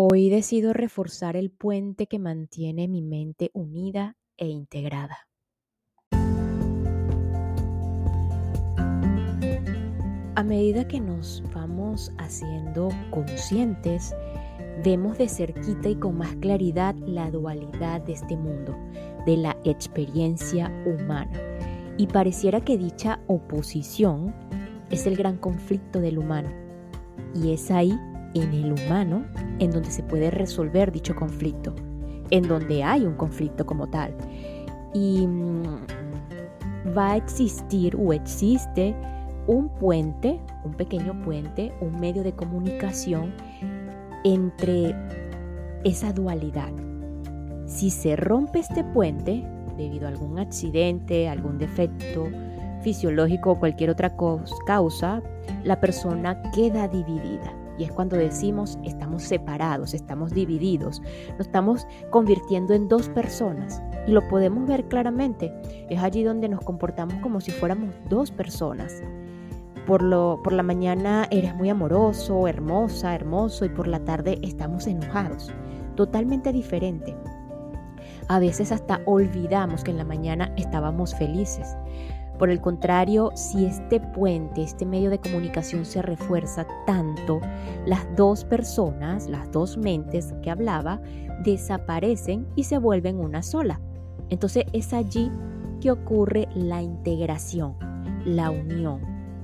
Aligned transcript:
Hoy 0.00 0.30
decido 0.30 0.72
reforzar 0.72 1.34
el 1.34 1.50
puente 1.50 2.06
que 2.06 2.20
mantiene 2.20 2.86
mi 2.86 3.02
mente 3.02 3.50
unida 3.52 4.16
e 4.36 4.46
integrada. 4.46 5.26
A 10.36 10.44
medida 10.44 10.86
que 10.86 11.00
nos 11.00 11.42
vamos 11.52 12.12
haciendo 12.16 12.90
conscientes, 13.10 14.14
vemos 14.84 15.18
de 15.18 15.28
cerquita 15.28 15.88
y 15.88 15.96
con 15.96 16.16
más 16.16 16.36
claridad 16.36 16.94
la 16.94 17.32
dualidad 17.32 18.00
de 18.02 18.12
este 18.12 18.36
mundo, 18.36 18.76
de 19.26 19.36
la 19.36 19.56
experiencia 19.64 20.72
humana. 20.86 21.40
Y 21.96 22.06
pareciera 22.06 22.60
que 22.60 22.78
dicha 22.78 23.18
oposición 23.26 24.32
es 24.92 25.08
el 25.08 25.16
gran 25.16 25.38
conflicto 25.38 26.00
del 26.00 26.18
humano. 26.18 26.50
Y 27.34 27.52
es 27.52 27.72
ahí, 27.72 27.98
en 28.34 28.52
el 28.52 28.72
humano, 28.72 29.24
en 29.58 29.70
donde 29.70 29.90
se 29.90 30.02
puede 30.02 30.30
resolver 30.30 30.92
dicho 30.92 31.14
conflicto, 31.14 31.74
en 32.30 32.46
donde 32.46 32.82
hay 32.82 33.04
un 33.04 33.14
conflicto 33.14 33.66
como 33.66 33.88
tal. 33.88 34.14
Y 34.94 35.26
mm, 35.26 35.62
va 36.96 37.12
a 37.12 37.16
existir 37.16 37.96
o 37.96 38.12
existe 38.12 38.94
un 39.46 39.68
puente, 39.68 40.38
un 40.64 40.74
pequeño 40.74 41.20
puente, 41.22 41.72
un 41.80 41.98
medio 41.98 42.22
de 42.22 42.32
comunicación 42.32 43.32
entre 44.24 44.94
esa 45.84 46.12
dualidad. 46.12 46.70
Si 47.66 47.90
se 47.90 48.16
rompe 48.16 48.60
este 48.60 48.84
puente 48.84 49.44
debido 49.76 50.06
a 50.06 50.10
algún 50.10 50.38
accidente, 50.38 51.28
algún 51.28 51.58
defecto 51.58 52.28
fisiológico 52.82 53.52
o 53.52 53.58
cualquier 53.58 53.90
otra 53.90 54.14
causa, 54.66 55.22
la 55.64 55.80
persona 55.80 56.42
queda 56.52 56.88
dividida. 56.88 57.57
Y 57.78 57.84
es 57.84 57.92
cuando 57.92 58.16
decimos 58.16 58.78
estamos 58.84 59.22
separados, 59.22 59.94
estamos 59.94 60.32
divididos, 60.32 61.00
nos 61.38 61.46
estamos 61.46 61.86
convirtiendo 62.10 62.74
en 62.74 62.88
dos 62.88 63.08
personas. 63.08 63.82
Y 64.06 64.12
lo 64.12 64.26
podemos 64.28 64.66
ver 64.66 64.86
claramente. 64.88 65.52
Es 65.88 66.00
allí 66.02 66.22
donde 66.22 66.48
nos 66.48 66.60
comportamos 66.60 67.14
como 67.22 67.40
si 67.40 67.50
fuéramos 67.50 67.94
dos 68.08 68.30
personas 68.30 69.02
por, 69.88 70.02
lo, 70.02 70.38
por 70.44 70.52
la 70.52 70.62
mañana 70.62 71.26
eres 71.30 71.54
muy 71.54 71.70
amoroso, 71.70 72.46
hermosa, 72.46 73.14
hermoso 73.14 73.64
y 73.64 73.70
por 73.70 73.88
la 73.88 74.00
tarde 74.00 74.38
estamos 74.42 74.86
enojados. 74.86 75.50
Totalmente 75.96 76.52
diferente. 76.52 77.16
A 78.28 78.38
veces 78.38 78.70
hasta 78.70 79.00
olvidamos 79.06 79.82
que 79.82 79.90
en 79.90 79.96
la 79.96 80.04
mañana 80.04 80.52
estábamos 80.58 81.14
felices. 81.14 81.74
Por 82.38 82.50
el 82.50 82.60
contrario, 82.60 83.32
si 83.34 83.64
este 83.64 83.98
puente, 83.98 84.62
este 84.62 84.86
medio 84.86 85.10
de 85.10 85.18
comunicación 85.18 85.84
se 85.84 86.02
refuerza 86.02 86.66
tanto, 86.86 87.40
las 87.84 88.06
dos 88.16 88.44
personas, 88.44 89.28
las 89.28 89.50
dos 89.50 89.76
mentes 89.76 90.32
que 90.42 90.50
hablaba, 90.50 91.00
desaparecen 91.42 92.46
y 92.54 92.64
se 92.64 92.78
vuelven 92.78 93.18
una 93.18 93.42
sola. 93.42 93.80
Entonces 94.30 94.64
es 94.72 94.92
allí 94.92 95.32
que 95.80 95.90
ocurre 95.90 96.48
la 96.54 96.80
integración, 96.80 97.74
la 98.24 98.50
unión, 98.50 99.00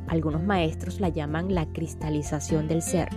algunos 0.06 0.44
maestros 0.44 1.00
la 1.00 1.08
llaman 1.08 1.52
la 1.52 1.66
cristalización 1.66 2.68
del 2.68 2.82
ser. 2.82 3.08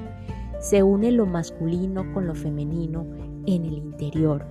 Se 0.59 0.81
une 0.81 1.11
lo 1.11 1.27
masculino 1.27 2.11
con 2.13 2.25
lo 2.25 2.33
femenino 2.33 3.05
en 3.45 3.65
el 3.65 3.73
interior. 3.73 4.45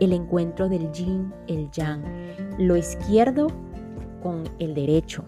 El 0.00 0.12
encuentro 0.12 0.68
del 0.68 0.90
yin, 0.90 1.32
el 1.46 1.70
yang. 1.70 2.02
Lo 2.58 2.76
izquierdo 2.76 3.46
con 4.24 4.44
el 4.58 4.74
derecho. 4.74 5.22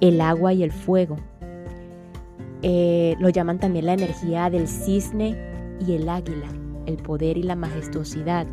El 0.00 0.20
agua 0.20 0.52
y 0.52 0.62
el 0.62 0.70
fuego. 0.70 1.16
Eh, 2.62 3.16
lo 3.18 3.28
llaman 3.28 3.58
también 3.58 3.86
la 3.86 3.94
energía 3.94 4.48
del 4.48 4.68
cisne 4.68 5.36
y 5.84 5.94
el 5.94 6.08
águila. 6.08 6.46
El 6.86 6.98
poder 6.98 7.36
y 7.36 7.42
la 7.42 7.56
majestuosidad. 7.56 8.46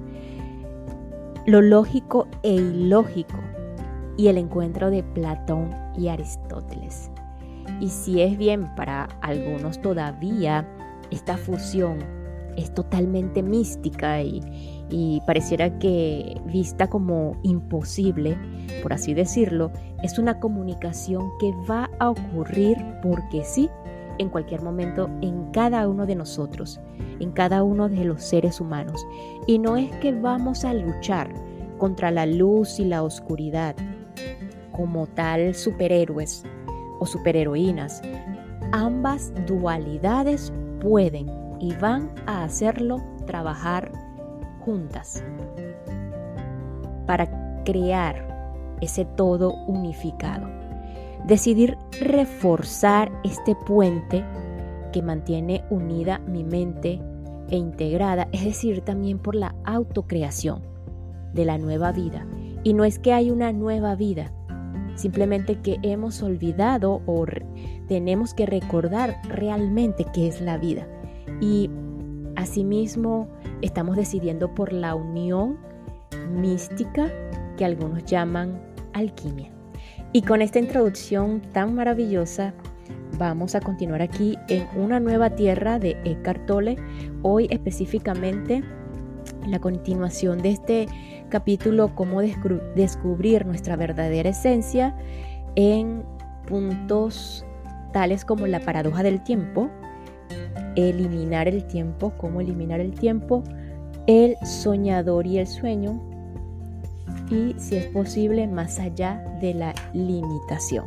Lo 1.45 1.61
lógico 1.61 2.27
e 2.41 2.53
ilógico 2.53 3.37
y 4.17 4.27
el 4.27 4.39
encuentro 4.39 4.89
de 4.89 5.03
Platón 5.03 5.69
y 5.95 6.07
Aristóteles. 6.07 7.11
Y 7.79 7.89
si 7.89 8.21
es 8.21 8.37
bien 8.37 8.73
para 8.75 9.03
algunos 9.21 9.79
todavía 9.81 10.67
esta 11.11 11.37
fusión 11.37 11.99
es 12.57 12.73
totalmente 12.73 13.41
mística 13.43 14.21
y, 14.21 14.41
y 14.89 15.21
pareciera 15.25 15.77
que 15.79 16.39
vista 16.45 16.89
como 16.89 17.37
imposible, 17.43 18.37
por 18.81 18.93
así 18.93 19.13
decirlo, 19.13 19.71
es 20.03 20.19
una 20.19 20.39
comunicación 20.39 21.29
que 21.39 21.53
va 21.69 21.89
a 21.99 22.09
ocurrir 22.09 22.77
porque 23.01 23.43
sí, 23.43 23.69
en 24.19 24.29
cualquier 24.29 24.61
momento 24.61 25.09
en 25.21 25.51
cada 25.51 25.87
uno 25.87 26.05
de 26.05 26.15
nosotros, 26.15 26.79
en 27.19 27.31
cada 27.31 27.63
uno 27.63 27.89
de 27.89 28.05
los 28.05 28.23
seres 28.23 28.61
humanos. 28.61 29.05
Y 29.47 29.59
no 29.59 29.77
es 29.77 29.91
que 29.97 30.11
vamos 30.11 30.65
a 30.65 30.73
luchar 30.73 31.33
contra 31.77 32.11
la 32.11 32.25
luz 32.25 32.79
y 32.79 32.85
la 32.85 33.03
oscuridad, 33.03 33.75
como 34.71 35.07
tal 35.07 35.55
superhéroes 35.55 36.43
o 36.99 37.05
superheroínas. 37.05 38.01
Ambas 38.71 39.33
dualidades 39.47 40.51
pueden 40.79 41.42
y 41.63 41.73
van 41.75 42.11
a 42.25 42.43
hacerlo 42.43 43.01
trabajar 43.25 43.89
juntas 44.65 45.23
para 47.07 47.63
crear 47.63 48.75
ese 48.81 49.05
todo 49.05 49.53
unificado. 49.65 50.49
Decidir 51.25 51.77
reforzar 52.01 53.13
este 53.23 53.55
puente 53.55 54.25
que 54.91 55.01
mantiene 55.01 55.63
unida 55.69 56.19
mi 56.19 56.43
mente 56.43 57.01
e 57.47 57.55
integrada, 57.55 58.27
es 58.33 58.43
decir, 58.43 58.81
también 58.81 59.17
por 59.17 59.33
la 59.33 59.55
autocreación 59.63 60.63
de 61.33 61.45
la 61.45 61.57
nueva 61.57 61.93
vida. 61.93 62.27
Y 62.63 62.73
no 62.73 62.83
es 62.83 62.99
que 62.99 63.13
hay 63.13 63.31
una 63.31 63.53
nueva 63.53 63.95
vida, 63.95 64.33
simplemente 64.95 65.61
que 65.61 65.79
hemos 65.81 66.21
olvidado 66.23 67.01
o 67.05 67.25
tenemos 67.87 68.33
que 68.33 68.45
recordar 68.45 69.21
realmente 69.29 70.05
qué 70.13 70.27
es 70.27 70.41
la 70.41 70.57
vida. 70.57 70.87
Y 71.43 71.69
asimismo 72.37 73.27
estamos 73.61 73.97
decidiendo 73.97 74.55
por 74.55 74.71
la 74.71 74.95
unión 74.95 75.57
mística 76.31 77.11
que 77.57 77.65
algunos 77.65 78.05
llaman 78.05 78.61
alquimia. 78.93 79.51
Y 80.13 80.21
con 80.21 80.41
esta 80.41 80.59
introducción 80.59 81.41
tan 81.51 81.75
maravillosa, 81.75 82.53
vamos 83.17 83.55
a 83.55 83.59
continuar 83.59 84.01
aquí 84.01 84.37
en 84.47 84.65
una 84.77 85.01
nueva 85.01 85.31
tierra 85.31 85.79
de 85.79 85.97
Eckhart 86.05 86.45
Tolle, 86.45 86.77
hoy 87.23 87.49
específicamente 87.51 88.63
la 89.45 89.59
continuación 89.59 90.41
de 90.41 90.51
este 90.51 90.87
capítulo 91.27 91.93
cómo 91.93 92.21
descubrir 92.21 93.45
nuestra 93.45 93.75
verdadera 93.75 94.29
esencia 94.29 94.95
en 95.55 96.05
puntos 96.47 97.45
tales 97.91 98.23
como 98.23 98.47
la 98.47 98.61
paradoja 98.61 99.03
del 99.03 99.21
tiempo, 99.25 99.69
eliminar 100.75 101.47
el 101.47 101.65
tiempo, 101.65 102.13
cómo 102.17 102.41
eliminar 102.41 102.79
el 102.79 102.93
tiempo, 102.93 103.43
el 104.07 104.35
soñador 104.45 105.27
y 105.27 105.39
el 105.39 105.47
sueño, 105.47 106.01
y 107.29 107.55
si 107.57 107.75
es 107.75 107.87
posible 107.87 108.47
más 108.47 108.79
allá 108.79 109.23
de 109.41 109.53
la 109.53 109.73
limitación. 109.93 110.85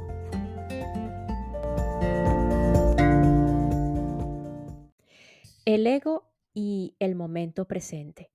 El 5.64 5.86
ego 5.86 6.30
y 6.54 6.94
el 7.00 7.16
momento 7.16 7.66
presente. 7.66 8.30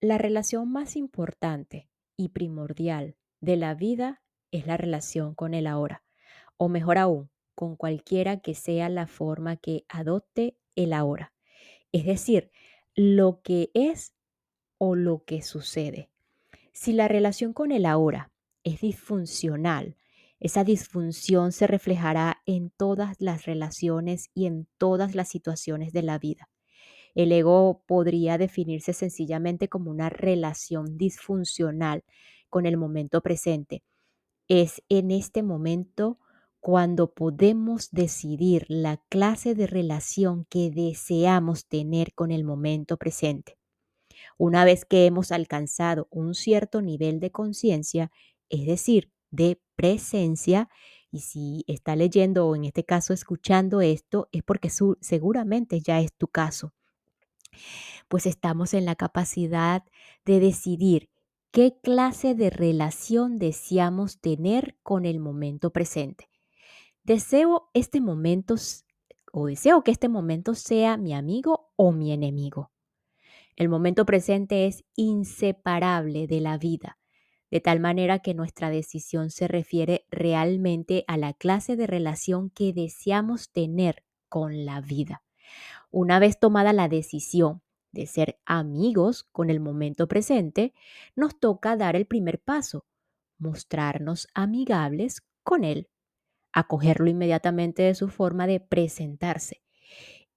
La 0.00 0.18
relación 0.18 0.70
más 0.70 0.96
importante 0.96 1.88
y 2.16 2.28
primordial 2.28 3.16
de 3.40 3.56
la 3.56 3.74
vida 3.74 4.22
es 4.50 4.66
la 4.66 4.76
relación 4.76 5.34
con 5.34 5.54
el 5.54 5.66
ahora, 5.66 6.02
o 6.56 6.68
mejor 6.68 6.98
aún, 6.98 7.30
con 7.54 7.76
cualquiera 7.76 8.40
que 8.40 8.54
sea 8.54 8.88
la 8.88 9.06
forma 9.06 9.56
que 9.56 9.84
adopte 9.88 10.56
el 10.76 10.92
ahora. 10.92 11.32
Es 11.92 12.06
decir, 12.06 12.50
lo 12.94 13.40
que 13.42 13.70
es 13.74 14.14
o 14.78 14.94
lo 14.94 15.24
que 15.24 15.42
sucede. 15.42 16.10
Si 16.72 16.92
la 16.92 17.08
relación 17.08 17.52
con 17.52 17.72
el 17.72 17.86
ahora 17.86 18.30
es 18.64 18.80
disfuncional, 18.80 19.96
esa 20.40 20.64
disfunción 20.64 21.52
se 21.52 21.66
reflejará 21.66 22.42
en 22.46 22.70
todas 22.70 23.20
las 23.20 23.44
relaciones 23.44 24.30
y 24.34 24.46
en 24.46 24.66
todas 24.78 25.14
las 25.14 25.28
situaciones 25.28 25.92
de 25.92 26.02
la 26.02 26.18
vida. 26.18 26.48
El 27.14 27.32
ego 27.32 27.82
podría 27.86 28.38
definirse 28.38 28.92
sencillamente 28.92 29.68
como 29.68 29.90
una 29.90 30.08
relación 30.08 30.96
disfuncional 30.96 32.04
con 32.48 32.66
el 32.66 32.76
momento 32.76 33.20
presente. 33.20 33.82
Es 34.48 34.82
en 34.88 35.10
este 35.10 35.42
momento 35.42 36.18
cuando 36.60 37.12
podemos 37.12 37.90
decidir 37.90 38.66
la 38.68 38.98
clase 39.08 39.54
de 39.54 39.66
relación 39.66 40.44
que 40.44 40.70
deseamos 40.70 41.66
tener 41.66 42.12
con 42.14 42.30
el 42.30 42.44
momento 42.44 42.98
presente. 42.98 43.56
Una 44.36 44.64
vez 44.64 44.84
que 44.84 45.06
hemos 45.06 45.32
alcanzado 45.32 46.06
un 46.10 46.34
cierto 46.34 46.82
nivel 46.82 47.18
de 47.18 47.30
conciencia, 47.30 48.10
es 48.50 48.66
decir, 48.66 49.10
de 49.30 49.60
presencia, 49.74 50.68
y 51.10 51.20
si 51.20 51.64
está 51.66 51.96
leyendo 51.96 52.46
o 52.46 52.54
en 52.54 52.64
este 52.64 52.84
caso 52.84 53.12
escuchando 53.12 53.80
esto, 53.80 54.28
es 54.30 54.42
porque 54.42 54.70
seguramente 55.00 55.80
ya 55.80 56.00
es 56.00 56.12
tu 56.12 56.28
caso. 56.28 56.72
Pues 58.08 58.26
estamos 58.26 58.74
en 58.74 58.84
la 58.84 58.94
capacidad 58.94 59.84
de 60.24 60.40
decidir 60.40 61.10
qué 61.50 61.76
clase 61.82 62.34
de 62.34 62.50
relación 62.50 63.38
deseamos 63.38 64.20
tener 64.20 64.76
con 64.82 65.04
el 65.04 65.18
momento 65.18 65.70
presente. 65.70 66.29
Deseo 67.02 67.70
este 67.74 68.00
momento 68.00 68.54
o 69.32 69.46
deseo 69.46 69.82
que 69.82 69.90
este 69.90 70.08
momento 70.08 70.54
sea 70.54 70.96
mi 70.96 71.14
amigo 71.14 71.72
o 71.76 71.92
mi 71.92 72.12
enemigo. 72.12 72.70
El 73.56 73.68
momento 73.68 74.06
presente 74.06 74.66
es 74.66 74.84
inseparable 74.96 76.26
de 76.26 76.40
la 76.40 76.58
vida 76.58 77.00
de 77.50 77.60
tal 77.60 77.80
manera 77.80 78.20
que 78.20 78.34
nuestra 78.34 78.70
decisión 78.70 79.30
se 79.30 79.48
refiere 79.48 80.06
realmente 80.10 81.04
a 81.08 81.16
la 81.16 81.32
clase 81.32 81.76
de 81.76 81.86
relación 81.86 82.50
que 82.50 82.72
deseamos 82.72 83.50
tener 83.50 84.04
con 84.28 84.64
la 84.64 84.80
vida. 84.80 85.22
Una 85.90 86.20
vez 86.20 86.38
tomada 86.38 86.72
la 86.72 86.88
decisión 86.88 87.62
de 87.90 88.06
ser 88.06 88.38
amigos 88.46 89.24
con 89.24 89.50
el 89.50 89.58
momento 89.58 90.06
presente, 90.06 90.72
nos 91.16 91.40
toca 91.40 91.76
dar 91.76 91.96
el 91.96 92.06
primer 92.06 92.40
paso, 92.40 92.86
mostrarnos 93.38 94.28
amigables 94.32 95.22
con 95.42 95.64
él, 95.64 95.88
acogerlo 96.52 97.08
inmediatamente 97.08 97.82
de 97.82 97.94
su 97.94 98.08
forma 98.08 98.46
de 98.46 98.60
presentarse 98.60 99.62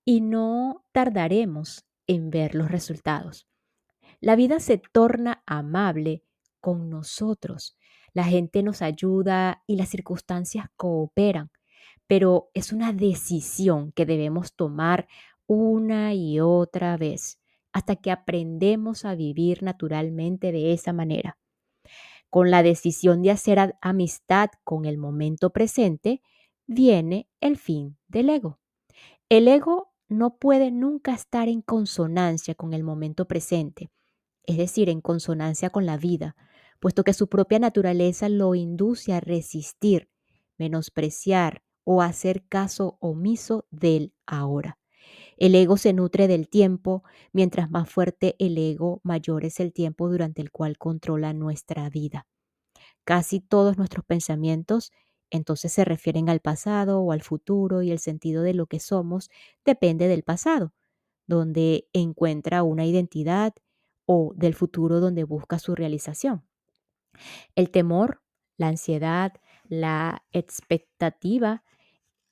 y 0.06 0.21
no 0.21 0.86
tardaremos 0.92 1.86
en 2.07 2.30
ver 2.30 2.56
los 2.56 2.69
resultados. 2.69 3.48
La 4.19 4.36
vida 4.36 4.60
se 4.60 4.77
torna 4.77 5.44
amable 5.45 6.24
con 6.60 6.89
nosotros. 6.89 7.77
La 8.13 8.24
gente 8.25 8.63
nos 8.63 8.81
ayuda 8.81 9.63
y 9.68 9.75
las 9.75 9.89
circunstancias 9.89 10.68
cooperan, 10.75 11.51
pero 12.07 12.50
es 12.54 12.71
una 12.71 12.94
decisión 12.94 13.92
que 13.92 14.06
debemos 14.06 14.56
tomar 14.56 15.07
una 15.48 16.13
y 16.13 16.39
otra 16.39 16.95
vez 16.98 17.39
hasta 17.74 17.95
que 17.95 18.12
aprendemos 18.12 19.04
a 19.04 19.16
vivir 19.16 19.63
naturalmente 19.63 20.51
de 20.51 20.74
esa 20.74 20.94
manera. 20.94 21.38
Con 22.33 22.50
la 22.50 22.63
decisión 22.63 23.21
de 23.21 23.30
hacer 23.30 23.75
amistad 23.80 24.50
con 24.63 24.85
el 24.85 24.97
momento 24.97 25.51
presente, 25.51 26.24
viene 26.65 27.30
el 27.41 27.57
fin 27.57 28.00
del 28.07 28.31
ego. 28.31 28.59
El 29.30 29.47
ego 29.47 29.94
no 30.07 30.38
puede 30.38 30.71
nunca 30.71 31.13
estar 31.13 31.47
en 31.47 31.62
consonancia 31.62 32.56
con 32.56 32.74
el 32.74 32.83
momento 32.83 33.27
presente, 33.27 33.91
es 34.47 34.57
decir, 34.57 34.89
en 34.89 35.00
consonancia 35.00 35.69
con 35.69 35.85
la 35.85 35.95
vida, 35.95 36.35
puesto 36.80 37.03
que 37.03 37.13
su 37.13 37.30
propia 37.30 37.59
naturaleza 37.59 38.30
lo 38.30 38.56
induce 38.56 39.13
a 39.13 39.19
resistir, 39.19 40.09
menospreciar 40.57 41.62
o 41.83 42.01
hacer 42.01 42.47
caso 42.47 42.97
omiso 43.00 43.68
del 43.69 44.12
ahora. 44.25 44.80
El 45.44 45.56
ego 45.56 45.75
se 45.75 45.92
nutre 45.92 46.30
del 46.30 46.48
tiempo, 46.48 47.04
mientras 47.34 47.69
más 47.69 47.90
fuerte 47.90 48.38
el 48.40 48.57
ego, 48.57 49.01
mayor 49.04 49.44
es 49.44 49.60
el 49.60 49.74
tiempo 49.74 50.10
durante 50.10 50.42
el 50.42 50.51
cual 50.51 50.78
controla 50.78 51.34
nuestra 51.34 51.90
vida. 51.90 52.28
Casi 53.04 53.42
todos 53.42 53.78
nuestros 53.78 54.06
pensamientos 54.06 54.94
entonces 55.31 55.74
se 55.74 55.84
refieren 55.84 56.30
al 56.30 56.40
pasado 56.40 57.01
o 57.01 57.12
al 57.12 57.24
futuro 57.24 57.81
y 57.81 57.92
el 57.92 58.00
sentido 58.00 58.42
de 58.42 58.54
lo 58.54 58.68
que 58.68 58.80
somos 58.80 59.30
depende 59.66 60.07
del 60.07 60.24
pasado, 60.24 60.74
donde 61.28 61.90
encuentra 61.92 62.63
una 62.63 62.86
identidad 62.86 63.54
o 64.06 64.31
del 64.38 64.56
futuro 64.56 65.01
donde 65.01 65.25
busca 65.25 65.60
su 65.60 65.75
realización. 65.75 66.45
El 67.56 67.69
temor, 67.69 68.22
la 68.56 68.69
ansiedad, 68.69 69.34
la 69.68 70.24
expectativa, 70.31 71.66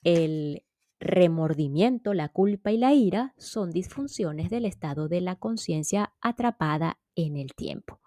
el 0.02 0.64
remordimiento, 1.02 2.14
la 2.14 2.28
culpa 2.28 2.72
y 2.72 2.78
la 2.78 2.92
ira 2.92 3.34
son 3.36 3.70
disfunciones 3.70 4.50
del 4.50 4.64
estado 4.64 5.08
de 5.08 5.20
la 5.20 5.36
conciencia 5.36 6.12
atrapada 6.20 6.98
en 7.14 7.36
el 7.36 7.54
tiempo. 7.54 8.00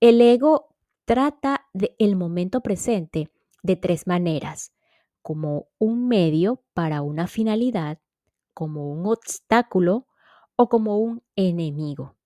El 0.00 0.20
ego 0.20 0.74
trata 1.04 1.66
del 1.72 2.16
momento 2.16 2.60
presente 2.60 3.28
de 3.62 3.76
tres 3.76 4.06
maneras, 4.06 4.72
como 5.20 5.68
un 5.78 6.08
medio 6.08 6.62
para 6.74 7.02
una 7.02 7.26
finalidad, 7.26 7.98
como 8.54 8.90
un 8.92 9.06
obstáculo 9.06 10.06
o 10.56 10.68
como 10.68 10.98
un 10.98 11.22
enemigo. 11.36 12.16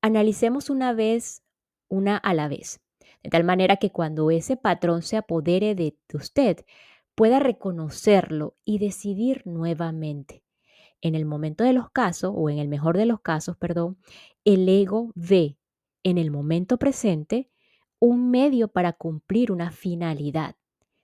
Analicemos 0.00 0.70
una 0.70 0.92
vez, 0.92 1.42
una 1.88 2.16
a 2.16 2.34
la 2.34 2.48
vez 2.48 2.80
de 3.24 3.30
tal 3.30 3.42
manera 3.42 3.78
que 3.78 3.90
cuando 3.90 4.30
ese 4.30 4.56
patrón 4.56 5.02
se 5.02 5.16
apodere 5.16 5.74
de 5.74 5.96
usted, 6.12 6.64
pueda 7.14 7.38
reconocerlo 7.38 8.56
y 8.64 8.78
decidir 8.78 9.42
nuevamente. 9.46 10.42
En 11.00 11.14
el 11.14 11.26
momento 11.26 11.64
de 11.64 11.72
los 11.72 11.90
casos, 11.90 12.32
o 12.34 12.48
en 12.50 12.58
el 12.58 12.68
mejor 12.68 12.96
de 12.96 13.06
los 13.06 13.20
casos, 13.20 13.56
perdón, 13.56 13.98
el 14.44 14.68
ego 14.68 15.12
ve 15.14 15.58
en 16.02 16.18
el 16.18 16.30
momento 16.30 16.78
presente 16.78 17.50
un 17.98 18.30
medio 18.30 18.68
para 18.68 18.92
cumplir 18.92 19.52
una 19.52 19.70
finalidad. 19.70 20.56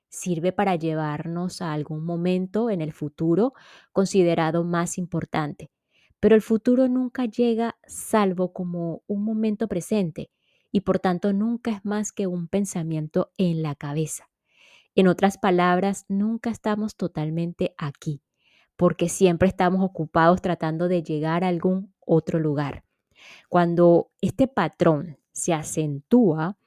Sirve 0.08 0.52
para 0.52 0.76
llevarnos 0.76 1.62
a 1.62 1.72
algún 1.72 2.04
momento 2.04 2.70
en 2.70 2.80
el 2.80 2.92
futuro 2.92 3.52
considerado 3.92 4.64
más 4.64 4.98
importante. 4.98 5.70
Pero 6.18 6.34
el 6.34 6.42
futuro 6.42 6.88
nunca 6.88 7.26
llega 7.26 7.78
salvo 7.86 8.52
como 8.52 9.02
un 9.06 9.24
momento 9.24 9.68
presente 9.68 10.30
y 10.72 10.80
por 10.80 10.98
tanto 10.98 11.32
nunca 11.32 11.70
es 11.72 11.84
más 11.84 12.12
que 12.12 12.26
un 12.26 12.48
pensamiento 12.48 13.32
en 13.36 13.62
la 13.62 13.74
cabeza. 13.74 14.29
En 14.94 15.08
otras 15.08 15.38
palabras, 15.38 16.04
nunca 16.08 16.50
estamos 16.50 16.96
totalmente 16.96 17.74
aquí, 17.78 18.22
porque 18.76 19.08
siempre 19.08 19.48
estamos 19.48 19.82
ocupados 19.82 20.42
tratando 20.42 20.88
de 20.88 21.02
llegar 21.02 21.44
a 21.44 21.48
algún 21.48 21.94
otro 22.00 22.38
lugar. 22.38 22.84
Cuando 23.48 24.10
este 24.20 24.48
patrón 24.48 25.18
se 25.32 25.54
acentúa, 25.54 26.58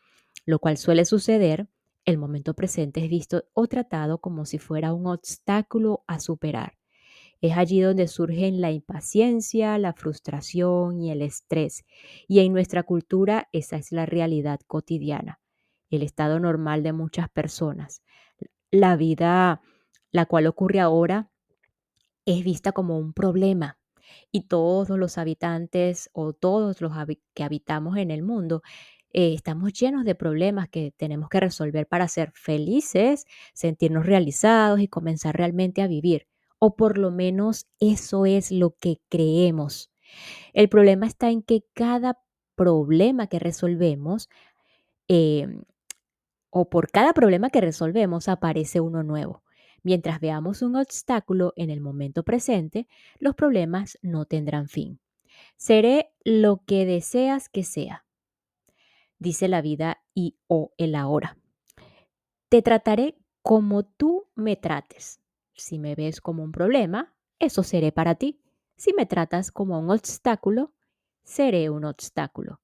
lo 0.46 0.60
cual 0.60 0.78
suele 0.78 1.06
suceder, 1.06 1.68
el 2.06 2.18
momento 2.18 2.54
presente 2.54 3.04
es 3.04 3.10
visto 3.10 3.46
o 3.54 3.68
tratado 3.68 4.20
como 4.20 4.46
si 4.46 4.58
fuera 4.58 4.94
un 4.94 5.08
obstáculo 5.08 6.04
a 6.08 6.20
superar. 6.20 6.78
Es 7.42 7.58
allí 7.58 7.82
donde 7.82 8.08
surgen 8.08 8.62
la 8.62 8.72
impaciencia, 8.72 9.78
la 9.78 9.94
frustración 9.94 11.02
y 11.02 11.12
el 11.12 11.22
estrés. 11.22 11.84
Y 12.28 12.40
en 12.40 12.54
nuestra 12.54 12.84
cultura 12.84 13.50
esa 13.52 13.76
es 13.76 13.92
la 13.92 14.06
realidad 14.06 14.62
cotidiana, 14.66 15.42
el 15.96 16.04
estado 16.04 16.40
normal 16.40 16.84
de 16.84 16.94
muchas 16.94 17.30
personas. 17.30 18.02
La 18.72 18.96
vida, 18.96 19.62
la 20.12 20.26
cual 20.26 20.48
ocurre 20.48 20.80
ahora, 20.80 21.30
es 22.26 22.44
vista 22.44 22.72
como 22.72 22.98
un 22.98 23.14
problema. 23.14 23.78
Y 24.32 24.48
todos 24.48 24.90
los 24.90 25.18
habitantes 25.18 26.10
o 26.14 26.34
todos 26.34 26.82
los 26.82 26.94
que 27.34 27.44
habitamos 27.44 27.98
en 27.98 28.12
el 28.12 28.24
mundo 28.24 28.62
eh, 29.12 29.34
estamos 29.34 29.74
llenos 29.74 30.06
de 30.06 30.16
problemas 30.16 30.70
que 30.70 30.92
tenemos 30.98 31.30
que 31.30 31.40
resolver 31.40 31.88
para 31.88 32.08
ser 32.08 32.32
felices, 32.34 33.26
sentirnos 33.54 34.06
realizados 34.06 34.80
y 34.80 34.88
comenzar 34.88 35.36
realmente 35.38 35.82
a 35.82 35.88
vivir 35.88 36.28
o 36.66 36.78
por 36.78 36.98
lo 36.98 37.12
menos 37.12 37.68
eso 37.82 38.26
es 38.26 38.50
lo 38.50 38.78
que 38.80 39.02
creemos. 39.10 39.92
El 40.54 40.70
problema 40.70 41.08
está 41.08 41.30
en 41.30 41.44
que 41.44 41.66
cada 41.74 42.18
problema 42.56 43.28
que 43.28 43.38
resolvemos, 43.38 44.30
em, 45.10 45.64
o 46.56 46.70
por 46.70 46.92
cada 46.92 47.14
problema 47.14 47.50
que 47.50 47.62
resolvemos, 47.62 48.30
aparece 48.30 48.80
uno 48.80 49.02
nuevo. 49.02 49.42
Mientras 49.82 50.20
veamos 50.20 50.62
un 50.62 50.76
obstáculo 50.76 51.52
en 51.56 51.72
el 51.72 51.82
momento 51.82 52.22
presente, 52.22 52.88
los 53.18 53.34
problemas 53.34 53.98
no 54.04 54.26
tendrán 54.26 54.68
fin. 54.68 55.00
Seré 55.58 56.14
lo 56.24 56.62
que 56.68 56.86
deseas 56.86 57.50
que 57.50 57.64
sea, 57.64 58.06
dice 59.18 59.48
la 59.48 59.64
vida 59.64 60.04
y 60.14 60.38
o 60.46 60.74
el 60.78 60.94
ahora. 60.94 61.38
Te 62.50 62.62
trataré 62.62 63.18
como 63.42 63.84
tú 63.84 64.28
me 64.36 64.56
trates. 64.56 65.20
Si 65.56 65.80
me 65.80 65.96
ves 65.96 66.22
como 66.22 66.44
un 66.44 66.52
problema, 66.52 67.16
eso 67.40 67.64
seré 67.64 67.92
para 67.92 68.14
ti. 68.14 68.40
Si 68.76 68.94
me 68.94 69.08
tratas 69.08 69.52
como 69.52 69.80
un 69.80 69.90
obstáculo, 69.90 70.72
seré 71.24 71.72
un 71.72 71.84
obstáculo. 71.84 72.62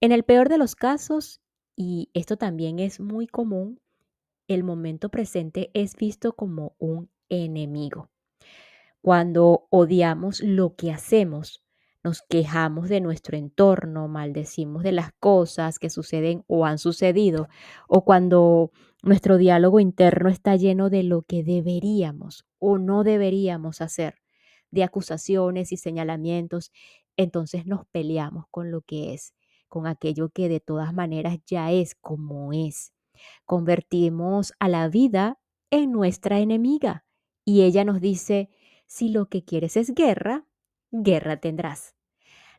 En 0.00 0.12
el 0.12 0.22
peor 0.22 0.48
de 0.48 0.58
los 0.58 0.76
casos, 0.76 1.40
y 1.76 2.10
esto 2.14 2.36
también 2.36 2.78
es 2.78 3.00
muy 3.00 3.26
común, 3.26 3.80
el 4.48 4.64
momento 4.64 5.10
presente 5.10 5.70
es 5.74 5.94
visto 5.96 6.34
como 6.34 6.74
un 6.78 7.10
enemigo. 7.28 8.08
Cuando 9.02 9.66
odiamos 9.70 10.40
lo 10.40 10.74
que 10.74 10.90
hacemos, 10.90 11.62
nos 12.02 12.22
quejamos 12.22 12.88
de 12.88 13.00
nuestro 13.00 13.36
entorno, 13.36 14.08
maldecimos 14.08 14.82
de 14.82 14.92
las 14.92 15.10
cosas 15.18 15.78
que 15.78 15.90
suceden 15.90 16.44
o 16.46 16.64
han 16.64 16.78
sucedido, 16.78 17.48
o 17.88 18.04
cuando 18.04 18.70
nuestro 19.02 19.36
diálogo 19.36 19.80
interno 19.80 20.28
está 20.28 20.56
lleno 20.56 20.88
de 20.88 21.02
lo 21.02 21.22
que 21.22 21.42
deberíamos 21.42 22.46
o 22.58 22.78
no 22.78 23.04
deberíamos 23.04 23.80
hacer, 23.80 24.16
de 24.70 24.84
acusaciones 24.84 25.72
y 25.72 25.76
señalamientos, 25.76 26.72
entonces 27.16 27.66
nos 27.66 27.86
peleamos 27.86 28.46
con 28.50 28.70
lo 28.70 28.82
que 28.82 29.14
es, 29.14 29.34
con 29.68 29.86
aquello 29.86 30.30
que 30.30 30.48
de 30.48 30.60
todas 30.60 30.92
maneras 30.94 31.38
ya 31.46 31.72
es 31.72 31.94
como 31.94 32.52
es. 32.52 32.92
Convertimos 33.44 34.52
a 34.58 34.68
la 34.68 34.88
vida 34.88 35.38
en 35.70 35.92
nuestra 35.92 36.38
enemiga 36.38 37.04
y 37.44 37.62
ella 37.62 37.84
nos 37.84 38.00
dice, 38.00 38.50
si 38.86 39.08
lo 39.08 39.28
que 39.28 39.44
quieres 39.44 39.76
es 39.76 39.94
guerra, 39.94 40.46
guerra 40.90 41.38
tendrás. 41.38 41.94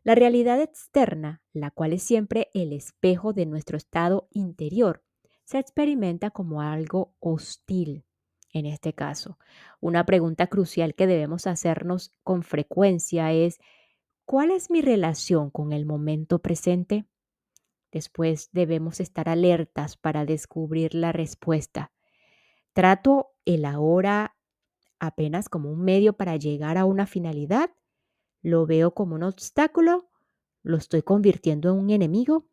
La 0.03 0.15
realidad 0.15 0.61
externa, 0.61 1.41
la 1.53 1.71
cual 1.71 1.93
es 1.93 2.03
siempre 2.03 2.49
el 2.53 2.71
espejo 2.71 3.33
de 3.33 3.45
nuestro 3.45 3.77
estado 3.77 4.27
interior, 4.31 5.03
se 5.43 5.59
experimenta 5.59 6.29
como 6.29 6.61
algo 6.61 7.13
hostil. 7.19 8.05
En 8.53 8.65
este 8.65 8.93
caso, 8.93 9.37
una 9.81 10.05
pregunta 10.05 10.47
crucial 10.47 10.95
que 10.95 11.07
debemos 11.07 11.47
hacernos 11.47 12.11
con 12.23 12.43
frecuencia 12.43 13.33
es, 13.33 13.59
¿cuál 14.27 14.51
es 14.51 14.69
mi 14.69 14.81
relación 14.81 15.49
con 15.49 15.71
el 15.71 15.85
momento 15.85 16.39
presente? 16.39 17.07
Después 17.93 18.49
debemos 18.51 18.99
estar 18.99 19.29
alertas 19.29 19.95
para 19.95 20.25
descubrir 20.25 20.93
la 20.93 21.13
respuesta. 21.13 21.93
¿Trato 22.73 23.29
el 23.45 23.63
ahora 23.63 24.35
apenas 24.99 25.47
como 25.47 25.71
un 25.71 25.81
medio 25.81 26.17
para 26.17 26.35
llegar 26.35 26.77
a 26.77 26.83
una 26.83 27.07
finalidad? 27.07 27.71
¿Lo 28.41 28.65
veo 28.65 28.93
como 28.93 29.15
un 29.15 29.23
obstáculo? 29.23 30.09
¿Lo 30.61 30.75
estoy 30.75 31.03
convirtiendo 31.03 31.69
en 31.69 31.79
un 31.79 31.89
enemigo? 31.89 32.49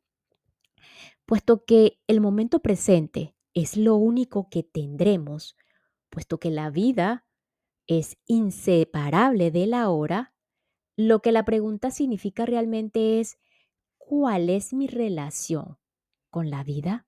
Puesto 1.27 1.65
que 1.65 1.99
el 2.07 2.21
momento 2.21 2.61
presente 2.61 3.35
es 3.53 3.77
lo 3.77 3.97
único 3.97 4.49
que 4.49 4.63
tendremos, 4.63 5.57
puesto 6.09 6.39
que 6.39 6.53
la 6.53 6.71
vida 6.71 7.27
es 7.89 8.17
inseparable 8.27 9.51
de 9.51 9.67
la 9.67 9.91
hora, 9.91 10.34
lo 10.97 11.21
que 11.21 11.33
la 11.33 11.45
pregunta 11.45 11.91
significa 11.91 12.47
realmente 12.47 13.21
es 13.21 13.39
¿cuál 13.99 14.51
es 14.51 14.73
mi 14.73 14.87
relación 14.87 15.79
con 16.31 16.51
la 16.51 16.63
vida? 16.63 17.07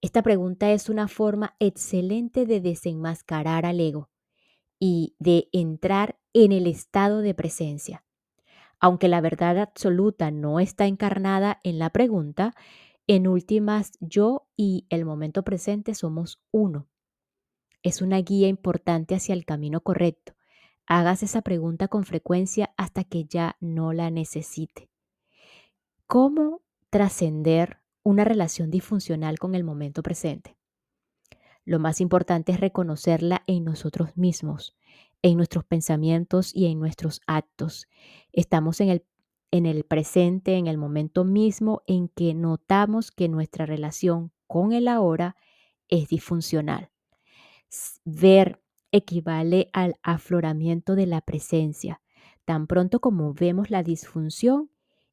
Esta 0.00 0.22
pregunta 0.22 0.70
es 0.72 0.88
una 0.88 1.08
forma 1.08 1.56
excelente 1.58 2.46
de 2.46 2.60
desenmascarar 2.60 3.66
al 3.66 3.80
ego 3.80 4.08
y 4.78 5.14
de 5.18 5.48
entrar 5.52 6.18
en 6.32 6.52
el 6.52 6.66
estado 6.66 7.20
de 7.20 7.34
presencia. 7.34 8.04
Aunque 8.78 9.08
la 9.08 9.20
verdad 9.20 9.58
absoluta 9.58 10.30
no 10.30 10.58
está 10.58 10.86
encarnada 10.86 11.60
en 11.64 11.78
la 11.78 11.90
pregunta, 11.90 12.54
en 13.06 13.28
últimas 13.28 13.92
yo 14.00 14.48
y 14.56 14.86
el 14.88 15.04
momento 15.04 15.42
presente 15.42 15.94
somos 15.94 16.40
uno. 16.50 16.88
Es 17.82 18.00
una 18.00 18.18
guía 18.18 18.48
importante 18.48 19.14
hacia 19.14 19.34
el 19.34 19.44
camino 19.44 19.82
correcto. 19.82 20.34
Hagas 20.92 21.22
esa 21.22 21.40
pregunta 21.40 21.86
con 21.86 22.02
frecuencia 22.02 22.74
hasta 22.76 23.04
que 23.04 23.24
ya 23.24 23.56
no 23.60 23.92
la 23.92 24.10
necesite. 24.10 24.90
¿Cómo 26.08 26.62
trascender 26.90 27.78
una 28.02 28.24
relación 28.24 28.72
disfuncional 28.72 29.38
con 29.38 29.54
el 29.54 29.62
momento 29.62 30.02
presente? 30.02 30.56
Lo 31.64 31.78
más 31.78 32.00
importante 32.00 32.50
es 32.50 32.58
reconocerla 32.58 33.44
en 33.46 33.62
nosotros 33.62 34.16
mismos, 34.16 34.76
en 35.22 35.36
nuestros 35.36 35.62
pensamientos 35.62 36.50
y 36.52 36.66
en 36.66 36.80
nuestros 36.80 37.20
actos. 37.28 37.86
Estamos 38.32 38.80
en 38.80 38.88
el, 38.88 39.04
en 39.52 39.66
el 39.66 39.84
presente, 39.84 40.56
en 40.56 40.66
el 40.66 40.76
momento 40.76 41.22
mismo 41.22 41.82
en 41.86 42.08
que 42.08 42.34
notamos 42.34 43.12
que 43.12 43.28
nuestra 43.28 43.64
relación 43.64 44.32
con 44.48 44.72
el 44.72 44.88
ahora 44.88 45.36
es 45.86 46.08
disfuncional. 46.08 46.90
Ver 48.04 48.59
equivale 48.92 49.70
al 49.72 49.96
afloramiento 50.02 50.94
de 50.94 51.06
la 51.06 51.20
presencia. 51.20 52.00
Tan 52.44 52.66
pronto 52.66 53.00
como 53.00 53.32
vemos 53.32 53.70
la 53.70 53.82
disfunción, 53.82 54.70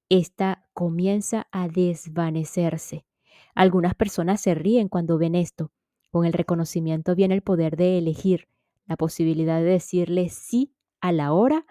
esta 0.10 0.68
comienza 0.74 1.48
a 1.52 1.68
desvanecerse. 1.68 3.06
Algunas 3.54 3.96
personas 3.96 4.42
se 4.42 4.56
ríen 4.56 4.88
cuando 4.88 5.18
ven 5.18 5.36
esto, 5.36 5.72
con 6.12 6.26
el 6.26 6.34
reconocimiento 6.34 7.16
viene 7.16 7.36
el 7.36 7.42
poder 7.42 7.76
de 7.76 7.98
elegir, 7.98 8.48
la 8.86 8.96
posibilidad 8.96 9.60
de 9.60 9.66
decirle 9.66 10.30
sí 10.30 10.74
a 11.02 11.12
la 11.12 11.34
hora 11.34 11.66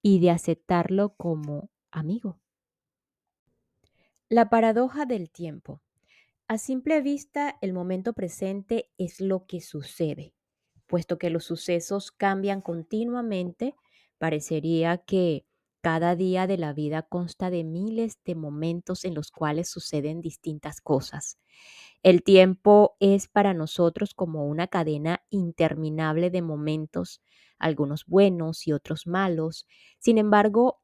y 0.00 0.18
de 0.20 0.30
aceptarlo 0.30 1.14
como 1.16 1.70
amigo. 1.90 2.40
La 4.28 4.48
paradoja 4.48 5.04
del 5.04 5.30
tiempo. 5.30 5.82
A 6.48 6.58
simple 6.58 7.02
vista, 7.02 7.58
el 7.60 7.72
momento 7.72 8.14
presente 8.14 8.90
es 8.96 9.20
lo 9.20 9.46
que 9.46 9.60
sucede. 9.60 10.34
Puesto 10.92 11.18
que 11.18 11.30
los 11.30 11.46
sucesos 11.46 12.12
cambian 12.12 12.60
continuamente, 12.60 13.74
parecería 14.18 14.98
que 14.98 15.46
cada 15.82 16.16
día 16.16 16.46
de 16.46 16.58
la 16.58 16.74
vida 16.74 17.02
consta 17.02 17.50
de 17.50 17.64
miles 17.64 18.18
de 18.26 18.36
momentos 18.36 19.06
en 19.06 19.14
los 19.14 19.32
cuales 19.32 19.70
suceden 19.70 20.20
distintas 20.20 20.82
cosas. 20.82 21.38
El 22.02 22.22
tiempo 22.22 22.96
es 23.00 23.28
para 23.28 23.54
nosotros 23.54 24.14
como 24.14 24.46
una 24.46 24.68
cadena 24.68 25.22
interminable 25.30 26.30
de 26.30 26.42
momentos, 26.42 27.22
algunos 27.58 28.06
buenos 28.06 28.66
y 28.68 28.72
otros 28.74 29.06
malos. 29.06 29.66
Sin 29.98 30.18
embargo, 30.18 30.81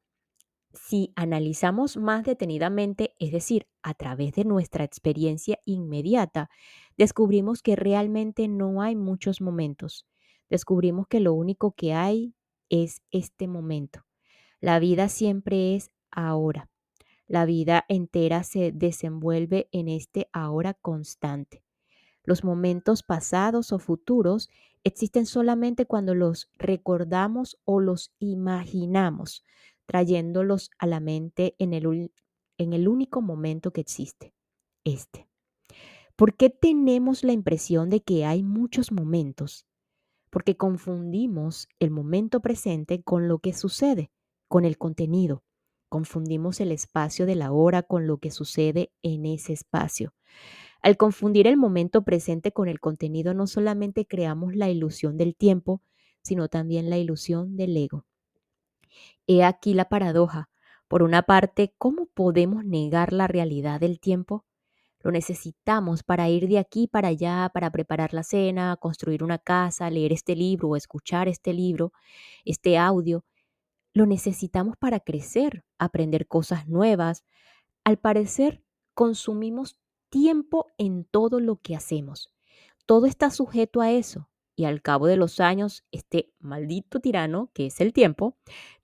si 0.73 1.13
analizamos 1.17 1.97
más 1.97 2.25
detenidamente, 2.25 3.15
es 3.19 3.33
decir, 3.33 3.67
a 3.83 3.95
través 3.95 4.35
de 4.35 4.45
nuestra 4.45 4.85
experiencia 4.85 5.59
inmediata, 5.65 6.51
descubrimos 6.97 7.63
que 7.63 7.77
realmente 7.77 8.49
no 8.49 8.83
hay 8.83 8.97
muchos 8.97 9.41
momentos. 9.41 10.07
Descubrimos 10.51 11.07
que 11.07 11.21
lo 11.21 11.33
único 11.35 11.73
que 11.73 11.95
hay 11.95 12.35
es 12.69 13.03
este 13.11 13.49
momento. 13.49 14.05
La 14.61 14.79
vida 14.79 15.09
siempre 15.09 15.75
es 15.75 15.91
ahora. 16.11 16.69
La 17.27 17.45
vida 17.45 17.85
entera 17.89 18.43
se 18.43 18.73
desenvuelve 18.73 19.69
en 19.73 19.89
este 19.89 20.29
ahora 20.33 20.75
constante. 20.75 21.63
Los 22.25 22.45
momentos 22.45 23.03
pasados 23.03 23.73
o 23.73 23.79
futuros 23.79 24.51
existen 24.85 25.27
solamente 25.27 25.87
cuando 25.87 26.15
los 26.15 26.51
recordamos 26.59 27.59
o 27.65 27.81
los 27.81 28.13
imaginamos, 28.19 29.45
trayéndolos 29.89 30.71
a 30.79 30.87
la 30.87 31.01
mente 31.01 31.57
en 31.59 31.73
el, 31.73 32.13
en 32.59 32.75
el 32.75 32.89
único 32.89 33.23
momento 33.23 33.73
que 33.73 33.81
existe, 33.81 34.35
este. 34.85 35.29
¿Por 36.17 36.37
qué 36.37 36.51
tenemos 36.51 37.25
la 37.25 37.33
impresión 37.33 37.91
de 37.91 38.03
que 38.03 38.27
hay 38.27 38.43
muchos 38.43 38.93
momentos? 38.93 39.67
Porque 40.31 40.57
confundimos 40.57 41.69
el 41.81 41.91
momento 41.91 42.41
presente 42.41 43.03
con 43.03 43.29
lo 43.29 43.39
que 43.39 43.55
sucede, 43.55 44.11
con 44.49 44.65
el 44.65 44.79
contenido. 44.79 45.45
Confundimos 45.89 46.61
el 46.61 46.73
espacio 46.73 47.27
de 47.27 47.37
la 47.37 47.53
hora 47.53 47.83
con 47.83 48.07
lo 48.07 48.19
que 48.19 48.31
sucede 48.31 48.93
en 49.03 49.27
ese 49.27 49.55
espacio. 49.55 50.15
Al 50.83 50.97
confundir 50.97 51.47
el 51.47 51.57
momento 51.57 52.03
presente 52.05 52.53
con 52.53 52.69
el 52.69 52.81
contenido, 52.81 53.35
no 53.35 53.47
solamente 53.47 54.07
creamos 54.07 54.57
la 54.57 54.71
ilusión 54.71 55.17
del 55.17 55.37
tiempo, 55.37 55.83
sino 56.23 56.49
también 56.49 56.91
la 56.91 56.99
ilusión 56.99 57.57
del 57.57 57.77
ego. 57.77 58.07
He 59.27 59.45
aquí 59.45 59.75
la 59.75 59.89
paradoja. 59.89 60.49
Por 60.89 61.03
una 61.03 61.23
parte, 61.23 61.75
¿cómo 61.79 62.07
podemos 62.07 62.65
negar 62.65 63.13
la 63.13 63.27
realidad 63.27 63.81
del 63.81 64.01
tiempo? 64.01 64.45
Lo 65.01 65.13
necesitamos 65.13 66.03
para 66.03 66.29
ir 66.29 66.49
de 66.49 66.59
aquí 66.59 66.89
para 66.89 67.09
allá, 67.09 67.51
para 67.53 67.71
preparar 67.71 68.13
la 68.13 68.25
cena, 68.25 68.77
construir 68.77 69.23
una 69.23 69.39
casa, 69.39 69.91
leer 69.91 70.13
este 70.13 70.35
libro 70.35 70.71
o 70.71 70.77
escuchar 70.77 71.29
este 71.29 71.53
libro, 71.53 71.93
este 72.45 72.79
audio. 72.79 73.25
Lo 73.93 74.07
necesitamos 74.07 74.77
para 74.77 75.01
crecer, 75.01 75.65
aprender 75.79 76.27
cosas 76.27 76.67
nuevas. 76.67 77.25
Al 77.85 77.99
parecer, 77.99 78.63
consumimos 78.95 79.79
tiempo 80.09 80.67
en 80.79 81.05
todo 81.05 81.39
lo 81.39 81.57
que 81.57 81.77
hacemos. 81.77 82.35
Todo 82.87 83.07
está 83.07 83.31
sujeto 83.31 83.81
a 83.81 83.91
eso. 83.93 84.29
Y 84.57 84.65
al 84.65 84.83
cabo 84.83 85.07
de 85.07 85.17
los 85.17 85.39
años, 85.39 85.85
este 85.93 86.33
maldito 86.41 86.99
tirano, 86.99 87.51
que 87.55 87.67
es 87.67 87.81
el 87.81 87.93
tiempo, 87.93 88.37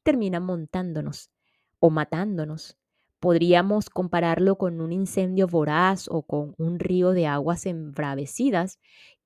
termina 0.04 0.38
montándonos 0.38 1.32
o 1.80 1.90
matándonos. 1.90 2.78
Podríamos 3.18 3.90
compararlo 3.90 4.56
con 4.56 4.80
un 4.80 4.92
incendio 4.92 5.48
voraz 5.48 6.08
o 6.08 6.22
con 6.22 6.54
un 6.58 6.78
río 6.78 7.10
de 7.10 7.26
aguas 7.26 7.66
embravecidas 7.66 8.78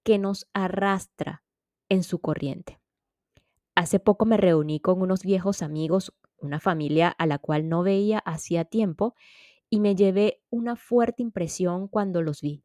que 0.02 0.18
nos 0.18 0.48
arrastra 0.54 1.42
en 1.88 2.02
su 2.02 2.20
corriente. 2.20 2.80
Hace 3.74 4.00
poco 4.00 4.24
me 4.24 4.36
reuní 4.36 4.80
con 4.80 5.02
unos 5.02 5.22
viejos 5.22 5.62
amigos, 5.62 6.14
una 6.38 6.60
familia 6.60 7.08
a 7.08 7.26
la 7.26 7.38
cual 7.38 7.68
no 7.68 7.82
veía 7.82 8.18
hacía 8.20 8.64
tiempo, 8.64 9.14
y 9.70 9.80
me 9.80 9.94
llevé 9.94 10.42
una 10.50 10.76
fuerte 10.76 11.22
impresión 11.22 11.88
cuando 11.88 12.22
los 12.22 12.40
vi. 12.40 12.64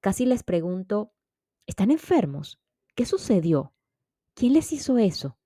Casi 0.00 0.26
les 0.26 0.42
pregunto, 0.42 1.12
¿están 1.66 1.90
enfermos? 1.90 2.60
¿Qué 2.94 3.04
sucedió? 3.04 3.74
¿Quién 4.34 4.54
les 4.54 4.72
hizo 4.72 4.98
eso? 4.98 5.37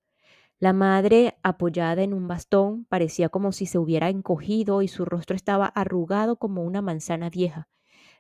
La 0.62 0.73
madre, 0.73 1.37
apoyada 1.42 2.04
en 2.04 2.14
un 2.14 2.28
bastón, 2.28 2.85
parecía 2.85 3.28
como 3.28 3.50
si 3.50 3.66
se 3.66 3.78
hubiera 3.78 4.11
encogido 4.11 4.81
y 4.81 4.87
su 4.87 5.04
rostro 5.04 5.35
estaba 5.35 5.66
arrugado 5.66 6.37
como 6.37 6.62
una 6.62 6.81
manzana 6.81 7.31
vieja. 7.31 7.69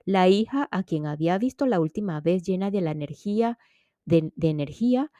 La 0.04 0.26
hija, 0.26 0.66
a 0.72 0.82
quien 0.82 1.06
había 1.06 1.38
visto 1.38 1.66
la 1.66 1.78
última 1.78 2.20
vez 2.20 2.42
llena 2.42 2.72
de 2.72 2.80
la 2.80 2.90
energía, 2.90 3.60
de, 4.06 4.32
energía, 4.40 5.12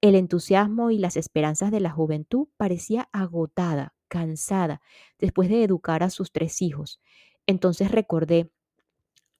el 0.00 0.14
entusiasmo 0.14 0.92
y 0.92 0.98
las 0.98 1.16
esperanzas 1.16 1.72
de 1.72 1.80
la 1.80 1.90
juventud, 1.90 2.46
parecía 2.56 3.08
agotada, 3.10 3.96
cansada, 4.06 4.80
después 5.18 5.48
de 5.48 5.64
educar 5.64 6.04
a 6.04 6.10
sus 6.10 6.30
tres 6.30 6.62
hijos. 6.62 7.00
Entonces 7.48 7.90
recordé, 7.90 8.52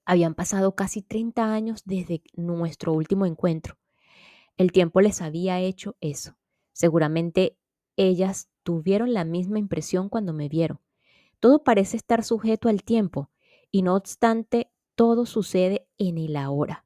habían 0.03 0.35
pasado 0.35 0.75
casi 0.75 1.03
30 1.03 1.53
años 1.53 1.83
desde 1.85 2.21
nuestro 2.33 2.91
último 2.91 3.25
encuentro. 3.25 3.77
El 4.57 4.73
tiempo 4.73 4.99
les 4.99 5.21
había 5.21 5.61
hecho 5.61 5.95
eso. 6.01 6.38
Seguramente 6.79 7.57
ellas 7.97 8.47
tuvieron 8.63 9.13
la 9.13 9.25
misma 9.25 9.59
impresión 9.59 10.07
cuando 10.07 10.31
me 10.31 10.47
vieron. 10.47 10.79
Todo 11.41 11.61
parece 11.61 11.97
estar 11.97 12.23
sujeto 12.23 12.69
al 12.69 12.83
tiempo 12.83 13.29
y 13.69 13.81
no 13.81 13.97
obstante 13.97 14.71
todo 14.95 15.25
sucede 15.25 15.89
en 15.97 16.17
el 16.17 16.37
ahora. 16.37 16.85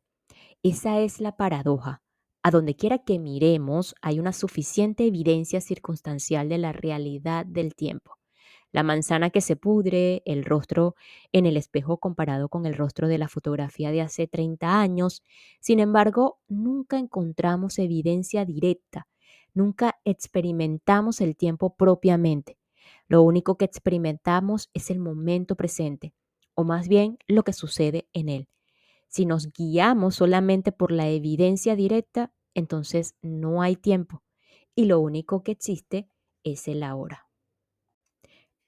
Esa 0.64 1.00
es 1.00 1.22
la 1.22 1.38
paradoja. 1.38 2.02
A 2.42 2.50
donde 2.50 2.76
quiera 2.76 3.04
que 3.04 3.20
miremos 3.20 3.94
hay 4.02 4.20
una 4.20 4.34
suficiente 4.34 5.06
evidencia 5.06 5.62
circunstancial 5.62 6.50
de 6.50 6.58
la 6.58 6.72
realidad 6.72 7.46
del 7.46 7.76
tiempo. 7.76 8.18
La 8.72 8.82
manzana 8.82 9.30
que 9.30 9.42
se 9.42 9.56
pudre, 9.56 10.24
el 10.26 10.44
rostro 10.44 10.96
en 11.32 11.46
el 11.46 11.56
espejo 11.56 12.00
comparado 12.00 12.50
con 12.50 12.66
el 12.66 12.74
rostro 12.74 13.08
de 13.08 13.20
la 13.20 13.28
fotografía 13.28 13.92
de 13.92 14.02
hace 14.02 14.26
30 14.26 14.82
años. 14.82 15.22
Sin 15.60 15.80
embargo, 15.80 16.40
nunca 16.48 16.98
encontramos 16.98 17.78
evidencia 17.78 18.44
directa, 18.44 19.06
nunca 19.54 20.00
experimentamos 20.04 21.22
el 21.22 21.36
tiempo 21.36 21.76
propiamente. 21.76 22.58
Lo 23.08 23.22
único 23.22 23.58
que 23.58 23.66
experimentamos 23.66 24.70
es 24.74 24.90
el 24.90 25.00
momento 25.00 25.56
presente 25.56 26.14
o 26.56 26.64
más 26.64 26.88
bien 26.88 27.18
lo 27.28 27.44
que 27.44 27.54
sucede 27.54 28.08
en 28.14 28.30
él. 28.30 28.50
Si 29.08 29.26
nos 29.26 29.52
guiamos 29.52 30.16
solamente 30.16 30.72
por 30.72 30.92
la 30.92 31.10
evidencia 31.10 31.76
directa, 31.76 32.34
entonces 32.54 33.16
no 33.22 33.62
hay 33.62 33.76
tiempo 33.76 34.24
y 34.76 34.86
lo 34.86 35.00
único 35.00 35.44
que 35.44 35.52
existe 35.52 36.08
es 36.44 36.68
el 36.68 36.84
ahora. 36.84 37.28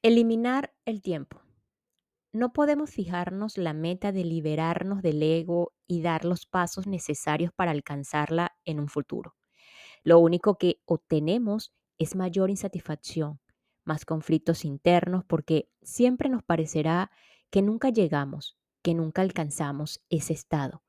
Eliminar 0.03 0.73
el 0.85 1.01
tiempo. 1.01 1.41
No 2.31 2.53
podemos 2.53 2.91
fijarnos 2.91 3.57
la 3.57 3.73
meta 3.73 4.11
de 4.11 4.23
liberarnos 4.23 5.01
del 5.01 5.23
ego 5.23 5.73
y 5.87 6.01
dar 6.01 6.25
los 6.25 6.45
pasos 6.45 6.85
necesarios 6.85 7.51
para 7.53 7.71
alcanzarla 7.71 8.55
en 8.65 8.79
un 8.79 8.89
futuro. 8.89 9.35
Lo 10.05 10.19
único 10.19 10.59
que 10.59 10.79
obtenemos 10.85 11.73
es 11.97 12.15
mayor 12.15 12.51
insatisfacción, 12.51 13.39
más 13.85 14.05
conflictos 14.05 14.63
internos, 14.63 15.25
porque 15.25 15.71
siempre 15.81 16.29
nos 16.29 16.43
parecerá 16.43 17.09
que 17.49 17.63
nunca 17.63 17.89
llegamos, 17.89 18.55
que 18.83 18.93
nunca 18.93 19.23
alcanzamos 19.23 20.03
ese 20.11 20.33
estado. 20.33 20.83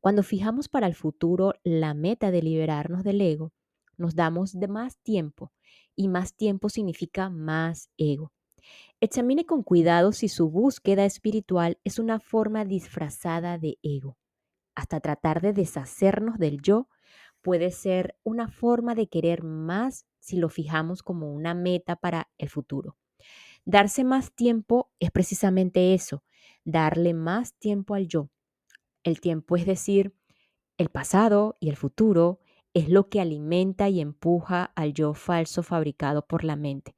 Cuando 0.00 0.22
fijamos 0.22 0.70
para 0.70 0.86
el 0.86 0.94
futuro 0.94 1.52
la 1.64 1.92
meta 1.92 2.30
de 2.30 2.40
liberarnos 2.40 3.04
del 3.04 3.20
ego, 3.20 3.52
nos 3.98 4.14
damos 4.14 4.58
de 4.58 4.68
más 4.68 4.96
tiempo 5.00 5.52
y 5.94 6.08
más 6.08 6.34
tiempo 6.34 6.70
significa 6.70 7.28
más 7.28 7.90
ego. 7.98 8.32
Examine 9.00 9.44
con 9.44 9.64
cuidado 9.64 10.12
si 10.12 10.28
su 10.28 10.48
búsqueda 10.48 11.04
espiritual 11.04 11.78
es 11.84 11.98
una 11.98 12.20
forma 12.20 12.64
disfrazada 12.64 13.58
de 13.58 13.78
ego. 13.82 14.16
Hasta 14.74 15.00
tratar 15.00 15.42
de 15.42 15.52
deshacernos 15.52 16.38
del 16.38 16.62
yo 16.62 16.88
puede 17.46 17.70
ser 17.70 18.16
una 18.24 18.48
forma 18.48 18.96
de 18.96 19.06
querer 19.06 19.44
más 19.44 20.04
si 20.18 20.36
lo 20.36 20.48
fijamos 20.48 21.04
como 21.04 21.32
una 21.32 21.54
meta 21.54 21.94
para 21.94 22.28
el 22.38 22.48
futuro. 22.48 22.96
Darse 23.64 24.02
más 24.02 24.32
tiempo 24.32 24.90
es 24.98 25.12
precisamente 25.12 25.94
eso, 25.94 26.24
darle 26.64 27.14
más 27.14 27.54
tiempo 27.54 27.94
al 27.94 28.08
yo. 28.08 28.30
El 29.04 29.20
tiempo, 29.20 29.54
es 29.54 29.64
decir, 29.64 30.12
el 30.76 30.88
pasado 30.88 31.56
y 31.60 31.68
el 31.68 31.76
futuro, 31.76 32.40
es 32.74 32.88
lo 32.88 33.08
que 33.08 33.20
alimenta 33.20 33.88
y 33.88 34.00
empuja 34.00 34.64
al 34.74 34.92
yo 34.92 35.14
falso 35.14 35.62
fabricado 35.62 36.26
por 36.26 36.42
la 36.42 36.56
mente. 36.56 36.96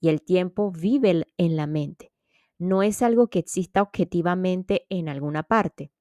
Y 0.00 0.08
el 0.08 0.22
tiempo 0.22 0.72
vive 0.72 1.28
en 1.36 1.54
la 1.54 1.68
mente. 1.68 2.10
No 2.58 2.82
es 2.82 3.00
algo 3.00 3.28
que 3.28 3.38
exista 3.38 3.80
objetivamente 3.80 4.86
en 4.90 5.08
alguna 5.08 5.44
parte. 5.44 5.92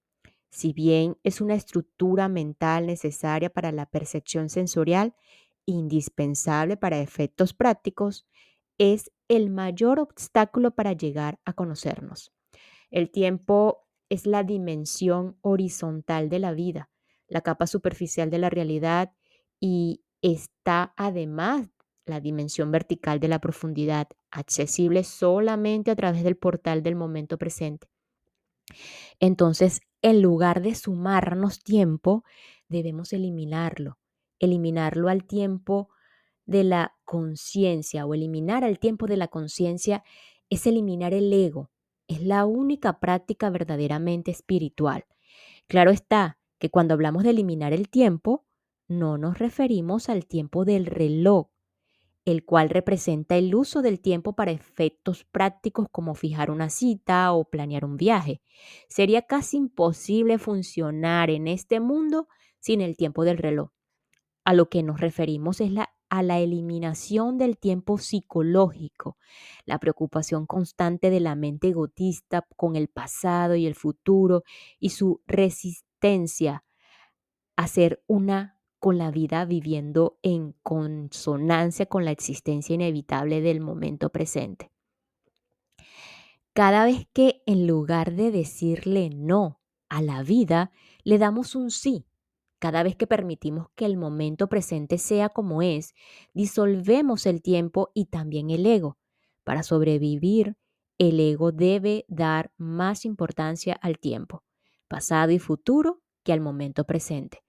Si 0.53 0.71
bien 0.71 1.17
es 1.23 1.41
una 1.41 1.55
estructura 1.55 2.29
mental 2.29 2.85
necesaria 2.85 3.49
para 3.49 3.71
la 3.71 3.87
percepción 3.87 4.49
sensorial, 4.49 5.15
indispensable 5.65 6.77
para 6.77 6.99
efectos 6.99 7.55
prácticos, 7.55 8.27
es 8.77 9.11
el 9.27 9.49
mayor 9.49 9.99
obstáculo 9.99 10.69
para 10.69 10.93
llegar 10.93 11.39
a 11.43 11.53
conocernos. 11.53 12.31
El 12.91 13.09
tiempo 13.09 13.87
es 14.09 14.27
la 14.27 14.43
dimensión 14.43 15.39
horizontal 15.41 16.29
de 16.29 16.37
la 16.37 16.51
vida, 16.51 16.91
la 17.27 17.41
capa 17.41 17.65
superficial 17.65 18.29
de 18.29 18.37
la 18.37 18.51
realidad 18.51 19.11
y 19.59 20.03
está 20.21 20.93
además 20.97 21.67
la 22.05 22.19
dimensión 22.19 22.69
vertical 22.69 23.19
de 23.19 23.27
la 23.27 23.39
profundidad, 23.39 24.07
accesible 24.29 25.03
solamente 25.03 25.89
a 25.89 25.95
través 25.95 26.23
del 26.23 26.37
portal 26.37 26.83
del 26.83 26.95
momento 26.95 27.39
presente. 27.39 27.92
Entonces, 29.19 29.81
en 30.01 30.21
lugar 30.21 30.61
de 30.61 30.75
sumarnos 30.75 31.59
tiempo, 31.59 32.23
debemos 32.67 33.13
eliminarlo, 33.13 33.99
eliminarlo 34.39 35.09
al 35.09 35.25
tiempo 35.25 35.89
de 36.45 36.63
la 36.63 36.95
conciencia 37.05 38.05
o 38.05 38.13
eliminar 38.13 38.63
el 38.63 38.79
tiempo 38.79 39.07
de 39.07 39.17
la 39.17 39.27
conciencia 39.27 40.03
es 40.49 40.67
eliminar 40.67 41.13
el 41.13 41.31
ego. 41.31 41.71
Es 42.07 42.21
la 42.21 42.45
única 42.45 42.99
práctica 42.99 43.49
verdaderamente 43.49 44.31
espiritual. 44.31 45.05
Claro 45.67 45.91
está 45.91 46.37
que 46.59 46.69
cuando 46.69 46.93
hablamos 46.93 47.23
de 47.23 47.29
eliminar 47.29 47.73
el 47.73 47.89
tiempo, 47.89 48.45
no 48.87 49.17
nos 49.17 49.39
referimos 49.39 50.09
al 50.09 50.25
tiempo 50.25 50.65
del 50.65 50.85
reloj, 50.85 51.47
el 52.25 52.45
cual 52.45 52.69
representa 52.69 53.35
el 53.35 53.53
uso 53.53 53.81
del 53.81 53.99
tiempo 53.99 54.33
para 54.33 54.51
efectos 54.51 55.25
prácticos 55.25 55.87
como 55.91 56.15
fijar 56.15 56.51
una 56.51 56.69
cita 56.69 57.33
o 57.33 57.45
planear 57.45 57.85
un 57.85 57.97
viaje. 57.97 58.41
Sería 58.87 59.23
casi 59.23 59.57
imposible 59.57 60.37
funcionar 60.37 61.29
en 61.29 61.47
este 61.47 61.79
mundo 61.79 62.27
sin 62.59 62.81
el 62.81 62.95
tiempo 62.95 63.25
del 63.25 63.37
reloj. 63.37 63.71
A 64.45 64.53
lo 64.53 64.69
que 64.69 64.83
nos 64.83 64.99
referimos 64.99 65.61
es 65.61 65.71
la 65.71 65.93
a 66.13 66.21
la 66.21 66.37
eliminación 66.37 67.39
del 67.39 67.57
tiempo 67.57 67.97
psicológico, 67.97 69.17
la 69.65 69.79
preocupación 69.79 70.45
constante 70.45 71.09
de 71.09 71.19
la 71.19 71.33
mente 71.33 71.69
egotista 71.69 72.45
con 72.55 72.75
el 72.75 72.87
pasado 72.87 73.55
y 73.55 73.65
el 73.65 73.73
futuro 73.73 74.43
y 74.77 74.91
su 74.91 75.23
resistencia 75.25 76.63
a 77.55 77.65
ser 77.65 78.03
una 78.05 78.52
con 78.83 78.97
la 78.97 79.11
vida 79.11 79.45
viviendo 79.45 80.19
en 80.23 80.51
consonancia 80.61 81.85
con 81.85 82.03
la 82.03 82.11
existencia 82.11 82.75
inevitable 82.75 83.39
del 83.39 83.61
momento 83.61 84.09
presente. 84.09 84.71
Cada 86.51 86.83
vez 86.83 87.07
que 87.13 87.43
en 87.45 87.65
lugar 87.65 88.11
de 88.11 88.29
decirle 88.29 89.09
no 89.09 89.61
a 89.87 90.01
la 90.01 90.21
vida, 90.21 90.71
le 91.05 91.17
damos 91.17 91.55
un 91.55 91.71
sí, 91.71 92.07
cada 92.59 92.83
vez 92.83 92.97
que 92.97 93.07
permitimos 93.07 93.67
que 93.75 93.85
el 93.85 93.95
momento 93.95 94.49
presente 94.49 94.97
sea 94.97 95.29
como 95.29 95.61
es, 95.61 95.93
disolvemos 96.33 97.25
el 97.25 97.41
tiempo 97.41 97.89
y 97.93 98.07
también 98.07 98.49
el 98.49 98.65
ego. 98.65 98.97
Para 99.45 99.63
sobrevivir, 99.63 100.57
el 100.97 101.21
ego 101.21 101.53
debe 101.53 102.03
dar 102.09 102.51
más 102.57 103.05
importancia 103.05 103.75
al 103.75 103.97
tiempo, 103.97 104.43
pasado 104.89 105.31
y 105.31 105.39
futuro, 105.39 106.01
que 106.25 106.33
al 106.33 106.41
momento 106.41 106.83
presente. 106.83 107.42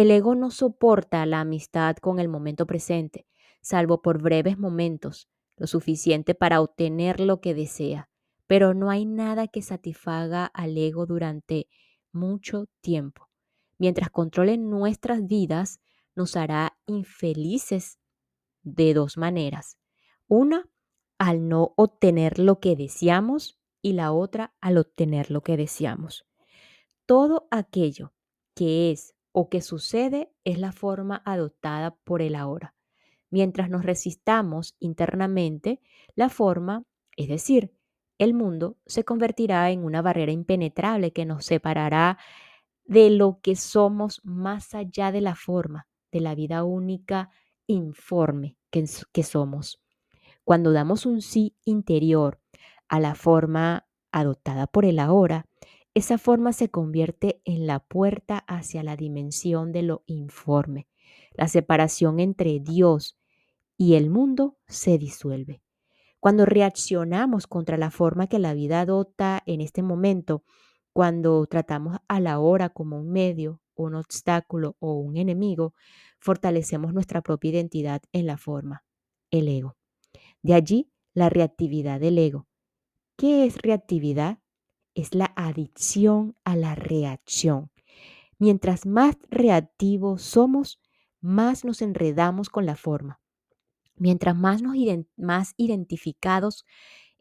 El 0.00 0.10
ego 0.10 0.34
no 0.34 0.50
soporta 0.50 1.26
la 1.26 1.40
amistad 1.40 1.96
con 1.96 2.20
el 2.20 2.28
momento 2.28 2.66
presente, 2.66 3.26
salvo 3.60 4.02
por 4.02 4.22
breves 4.22 4.58
momentos, 4.58 5.28
lo 5.56 5.66
suficiente 5.66 6.34
para 6.34 6.60
obtener 6.60 7.20
lo 7.20 7.40
que 7.40 7.54
desea. 7.54 8.08
Pero 8.46 8.74
no 8.74 8.90
hay 8.90 9.04
nada 9.04 9.46
que 9.46 9.62
satisfaga 9.62 10.46
al 10.46 10.76
ego 10.76 11.06
durante 11.06 11.68
mucho 12.12 12.66
tiempo 12.80 13.30
mientras 13.80 14.10
controle 14.10 14.58
nuestras 14.58 15.26
vidas, 15.26 15.80
nos 16.14 16.36
hará 16.36 16.78
infelices 16.86 17.98
de 18.62 18.92
dos 18.92 19.16
maneras. 19.16 19.78
Una, 20.28 20.68
al 21.18 21.48
no 21.48 21.72
obtener 21.76 22.38
lo 22.38 22.60
que 22.60 22.76
deseamos 22.76 23.58
y 23.80 23.94
la 23.94 24.12
otra, 24.12 24.54
al 24.60 24.76
obtener 24.76 25.30
lo 25.30 25.42
que 25.42 25.56
deseamos. 25.56 26.26
Todo 27.06 27.48
aquello 27.50 28.12
que 28.54 28.92
es 28.92 29.14
o 29.32 29.48
que 29.48 29.62
sucede 29.62 30.32
es 30.44 30.58
la 30.58 30.72
forma 30.72 31.22
adoptada 31.24 31.96
por 32.04 32.22
el 32.22 32.34
ahora. 32.34 32.74
Mientras 33.30 33.70
nos 33.70 33.84
resistamos 33.84 34.76
internamente, 34.80 35.80
la 36.14 36.28
forma, 36.28 36.84
es 37.16 37.28
decir, 37.28 37.72
el 38.18 38.34
mundo, 38.34 38.76
se 38.86 39.04
convertirá 39.04 39.70
en 39.70 39.84
una 39.84 40.02
barrera 40.02 40.32
impenetrable 40.32 41.12
que 41.12 41.24
nos 41.24 41.46
separará 41.46 42.18
de 42.84 43.08
lo 43.08 43.40
que 43.40 43.56
somos 43.56 44.20
más 44.24 44.74
allá 44.74 45.12
de 45.12 45.20
la 45.20 45.36
forma, 45.36 45.86
de 46.10 46.20
la 46.20 46.34
vida 46.34 46.64
única 46.64 47.30
informe 47.66 48.56
que, 48.70 49.22
somos. 49.22 49.80
Cuando 50.44 50.72
damos 50.72 51.06
un 51.06 51.22
sí 51.22 51.56
interior 51.64 52.40
a 52.88 52.98
la 52.98 53.14
forma 53.14 53.86
adoptada 54.10 54.66
por 54.66 54.84
el 54.84 54.98
ahora, 54.98 55.46
esa 55.94 56.18
forma 56.18 56.52
se 56.52 56.70
convierte 56.70 57.40
en 57.44 57.66
la 57.66 57.80
puerta 57.80 58.38
hacia 58.46 58.82
la 58.82 58.96
dimensión 58.96 59.72
de 59.72 59.82
lo 59.82 60.04
informe. 60.06 60.86
La 61.32 61.48
separación 61.48 62.20
entre 62.20 62.60
Dios 62.60 63.18
y 63.76 63.94
el 63.94 64.10
mundo 64.10 64.56
se 64.68 64.98
disuelve. 64.98 65.62
Cuando 66.20 66.44
reaccionamos 66.44 67.46
contra 67.46 67.78
la 67.78 67.90
forma 67.90 68.26
que 68.26 68.38
la 68.38 68.54
vida 68.54 68.80
adopta 68.80 69.42
en 69.46 69.60
este 69.60 69.82
momento, 69.82 70.44
cuando 70.92 71.46
tratamos 71.46 71.98
a 72.08 72.20
la 72.20 72.38
hora 72.40 72.68
como 72.68 72.98
un 72.98 73.10
medio, 73.10 73.62
un 73.74 73.94
obstáculo 73.94 74.76
o 74.80 74.94
un 74.94 75.16
enemigo, 75.16 75.72
fortalecemos 76.18 76.92
nuestra 76.92 77.22
propia 77.22 77.52
identidad 77.52 78.02
en 78.12 78.26
la 78.26 78.36
forma, 78.36 78.84
el 79.30 79.48
ego. 79.48 79.76
De 80.42 80.54
allí 80.54 80.92
la 81.14 81.30
reactividad 81.30 82.00
del 82.00 82.18
ego. 82.18 82.46
¿Qué 83.16 83.46
es 83.46 83.60
reactividad? 83.62 84.38
Es 85.00 85.14
la 85.14 85.32
adicción 85.34 86.36
a 86.44 86.56
la 86.56 86.74
reacción. 86.74 87.70
Mientras 88.38 88.84
más 88.84 89.16
reactivos 89.30 90.20
somos, 90.20 90.78
más 91.22 91.64
nos 91.64 91.80
enredamos 91.80 92.50
con 92.50 92.66
la 92.66 92.76
forma. 92.76 93.18
Mientras 93.96 94.36
más, 94.36 94.60
nos 94.60 94.76
más 95.16 95.54
identificados 95.56 96.66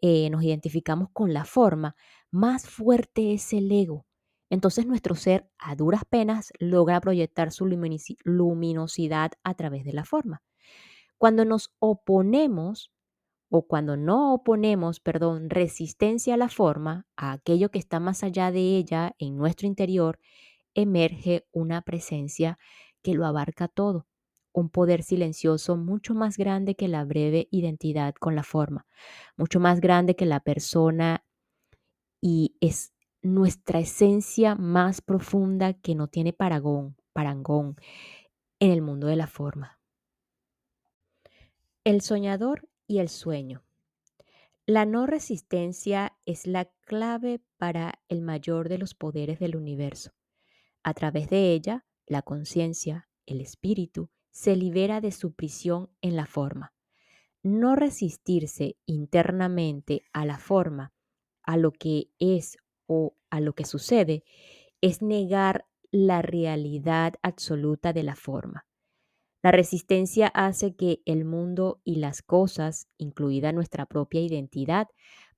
eh, 0.02 0.30
nos 0.30 0.44
identificamos 0.44 1.10
con 1.14 1.34
la 1.34 1.46
forma, 1.46 1.96
más 2.32 2.68
fuerte 2.68 3.34
es 3.34 3.54
el 3.54 3.72
ego. 3.72 4.06
Entonces 4.50 4.86
nuestro 4.86 5.16
ser 5.16 5.50
a 5.58 5.76
duras 5.76 6.04
penas 6.10 6.52
logra 6.60 7.00
proyectar 7.00 7.52
su 7.54 7.66
luminosidad 7.66 9.32
a 9.44 9.54
través 9.56 9.86
de 9.86 9.94
la 9.94 10.04
forma. 10.04 10.42
Cuando 11.18 11.46
nos 11.46 11.74
oponemos 11.80 12.92
o 13.50 13.68
cuando 13.68 13.98
no 13.98 14.34
oponemos, 14.34 15.00
perdón, 15.00 15.50
resistencia 15.50 16.36
a 16.36 16.38
la 16.38 16.50
forma, 16.50 17.08
a 17.16 17.32
aquello 17.32 17.70
que 17.72 17.80
está 17.80 18.00
más 18.00 18.24
allá 18.24 18.52
de 18.52 18.78
ella 18.78 19.16
en 19.18 19.38
nuestro 19.38 19.68
interior, 19.68 20.20
emerge 20.76 21.48
una 21.52 21.82
presencia 21.82 22.60
que 23.02 23.14
lo 23.14 23.26
abarca 23.26 23.68
todo 23.68 24.06
un 24.54 24.70
poder 24.70 25.04
silencioso 25.04 25.78
mucho 25.78 26.14
más 26.14 26.38
grande 26.38 26.76
que 26.76 26.88
la 26.88 27.06
breve 27.06 27.48
identidad 27.52 28.14
con 28.16 28.36
la 28.36 28.44
forma, 28.44 28.86
mucho 29.38 29.60
más 29.60 29.80
grande 29.80 30.16
que 30.16 30.26
la 30.26 30.40
persona 30.40 31.24
y 32.22 32.56
es 32.60 32.94
nuestra 33.22 33.80
esencia 33.80 34.56
más 34.56 35.02
profunda 35.02 35.74
que 35.74 35.96
no 35.96 36.08
tiene 36.08 36.34
parangón 36.34 36.96
en 38.60 38.72
el 38.72 38.82
mundo 38.82 39.08
de 39.08 39.16
la 39.16 39.28
forma. 39.28 39.80
El 41.84 42.02
soñador 42.02 42.68
y 42.90 42.98
el 42.98 43.08
sueño. 43.08 43.64
La 44.66 44.86
no 44.86 45.06
resistencia 45.06 46.18
es 46.26 46.48
la 46.48 46.66
clave 46.66 47.40
para 47.58 48.02
el 48.10 48.22
mayor 48.22 48.68
de 48.68 48.80
los 48.80 48.96
poderes 48.96 49.40
del 49.40 49.56
universo. 49.56 50.12
A 50.84 50.94
través 50.94 51.30
de 51.30 51.54
ella, 51.54 51.86
la 52.08 52.24
conciencia, 52.24 53.08
el 53.26 53.42
espíritu 53.42 54.10
se 54.32 54.56
libera 54.56 55.02
de 55.02 55.12
su 55.12 55.34
prisión 55.34 55.90
en 56.02 56.16
la 56.16 56.26
forma. 56.26 56.74
No 57.44 57.76
resistirse 57.76 58.76
internamente 58.86 60.02
a 60.12 60.26
la 60.26 60.40
forma, 60.40 60.92
a 61.44 61.58
lo 61.58 61.72
que 61.72 62.10
es 62.18 62.58
o 62.88 63.16
a 63.30 63.40
lo 63.40 63.54
que 63.54 63.66
sucede, 63.66 64.24
es 64.82 65.02
negar 65.02 65.68
la 65.92 66.22
realidad 66.24 67.14
absoluta 67.22 67.94
de 67.94 68.04
la 68.04 68.16
forma. 68.16 68.66
La 69.42 69.52
resistencia 69.52 70.28
hace 70.28 70.76
que 70.76 71.02
el 71.06 71.26
mundo 71.26 71.82
y 71.84 71.96
las 71.96 72.22
cosas, 72.22 72.88
incluida 72.98 73.52
nuestra 73.52 73.86
propia 73.86 74.22
identidad, 74.22 74.88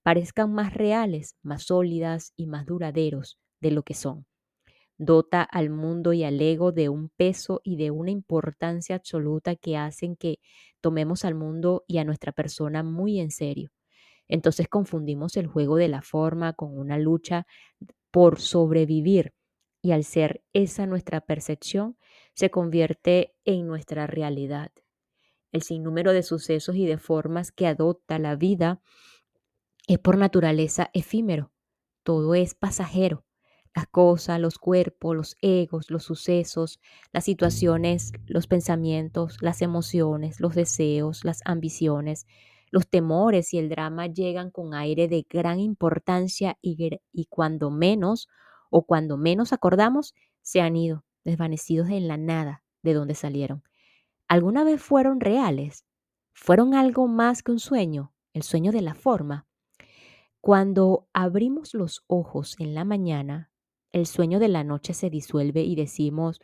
parezcan 0.04 0.54
más 0.54 0.74
reales, 0.74 1.36
más 1.44 1.64
sólidas 1.64 2.34
y 2.36 2.48
más 2.48 2.66
duraderos 2.66 3.38
de 3.62 3.72
lo 3.72 3.84
que 3.84 3.94
son 3.94 4.26
dota 4.98 5.42
al 5.44 5.70
mundo 5.70 6.14
y 6.14 6.24
al 6.24 6.40
ego 6.42 6.72
de 6.72 6.90
un 6.90 7.10
peso 7.10 7.62
y 7.64 7.76
de 7.78 7.92
una 7.92 8.12
importancia 8.12 8.96
absoluta 8.96 9.56
que 9.56 9.78
hacen 9.78 10.16
que 10.16 10.40
tomemos 10.82 11.26
al 11.26 11.36
mundo 11.36 11.84
y 11.88 11.98
a 11.98 12.04
nuestra 12.06 12.32
persona 12.32 12.84
muy 12.84 13.20
en 13.20 13.32
serio. 13.32 13.72
Entonces 14.28 14.68
confundimos 14.70 15.38
el 15.38 15.48
juego 15.48 15.78
de 15.78 15.90
la 15.90 16.02
forma 16.02 16.54
con 16.54 16.78
una 16.78 17.00
lucha 17.00 17.48
por 18.12 18.40
sobrevivir 18.40 19.34
y 19.82 19.92
al 19.92 20.04
ser 20.04 20.44
esa 20.54 20.86
nuestra 20.86 21.22
percepción, 21.22 21.98
se 22.34 22.50
convierte 22.50 23.36
en 23.46 23.68
nuestra 23.68 24.08
realidad. 24.08 24.72
El 25.52 25.64
sinnúmero 25.64 26.14
de 26.14 26.24
sucesos 26.24 26.76
y 26.76 26.86
de 26.86 26.98
formas 26.98 27.52
que 27.52 27.68
adopta 27.68 28.20
la 28.20 28.36
vida 28.36 28.82
es 29.88 30.00
por 30.00 30.18
naturaleza 30.18 30.90
efímero. 30.94 31.52
Todo 32.04 32.36
es 32.36 32.56
pasajero 32.56 33.26
las 33.76 33.88
cosas, 33.88 34.40
los 34.40 34.58
cuerpos, 34.58 35.16
los 35.16 35.38
egos, 35.42 35.90
los 35.90 36.04
sucesos, 36.04 36.80
las 37.14 37.24
situaciones, 37.24 38.12
los 38.26 38.48
pensamientos, 38.48 39.38
las 39.42 39.62
emociones, 39.62 40.40
los 40.40 40.56
deseos, 40.56 41.24
las 41.24 41.42
ambiciones, 41.46 42.28
los 42.70 42.88
temores 42.88 43.54
y 43.54 43.60
el 43.60 43.70
drama 43.70 44.08
llegan 44.08 44.52
con 44.52 44.74
aire 44.74 45.08
de 45.08 45.26
gran 45.30 45.60
importancia 45.60 46.58
y, 46.62 47.00
y 47.12 47.26
cuando 47.26 47.70
menos 47.70 48.28
o 48.70 48.86
cuando 48.86 49.18
menos 49.18 49.54
acordamos, 49.54 50.14
se 50.42 50.62
han 50.62 50.76
ido, 50.76 51.06
desvanecidos 51.24 51.90
en 51.90 52.08
la 52.08 52.18
nada 52.18 52.64
de 52.84 52.94
donde 52.94 53.16
salieron. 53.16 53.64
¿Alguna 54.28 54.64
vez 54.64 54.82
fueron 54.82 55.20
reales? 55.20 55.86
¿Fueron 56.34 56.74
algo 56.74 57.08
más 57.08 57.44
que 57.44 57.52
un 57.52 57.60
sueño? 57.60 58.14
El 58.34 58.44
sueño 58.44 58.72
de 58.72 58.82
la 58.82 58.96
forma. 58.96 59.46
Cuando 60.40 61.08
abrimos 61.14 61.74
los 61.74 62.04
ojos 62.08 62.56
en 62.60 62.74
la 62.74 62.86
mañana, 62.86 63.52
el 63.92 64.08
sueño 64.08 64.40
de 64.40 64.48
la 64.48 64.64
noche 64.64 64.94
se 64.94 65.10
disuelve 65.10 65.64
y 65.64 65.76
decimos, 65.76 66.40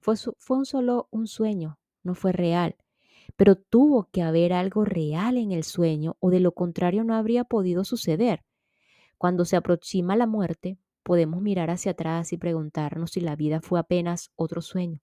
fue, 0.00 0.16
fue 0.38 0.56
un 0.56 0.66
solo 0.66 1.08
un 1.10 1.26
sueño, 1.26 1.78
no 2.02 2.14
fue 2.14 2.32
real. 2.32 2.76
Pero 3.36 3.56
tuvo 3.56 4.08
que 4.10 4.22
haber 4.22 4.52
algo 4.52 4.84
real 4.84 5.36
en 5.36 5.52
el 5.52 5.62
sueño 5.62 6.16
o 6.20 6.30
de 6.30 6.40
lo 6.40 6.52
contrario 6.52 7.04
no 7.04 7.14
habría 7.14 7.44
podido 7.44 7.84
suceder. 7.84 8.42
Cuando 9.18 9.44
se 9.44 9.56
aproxima 9.56 10.16
la 10.16 10.26
muerte, 10.26 10.78
podemos 11.06 11.40
mirar 11.40 11.70
hacia 11.70 11.92
atrás 11.92 12.32
y 12.32 12.36
preguntarnos 12.36 13.12
si 13.12 13.20
la 13.20 13.36
vida 13.36 13.60
fue 13.60 13.78
apenas 13.78 14.32
otro 14.34 14.60
sueño. 14.60 14.98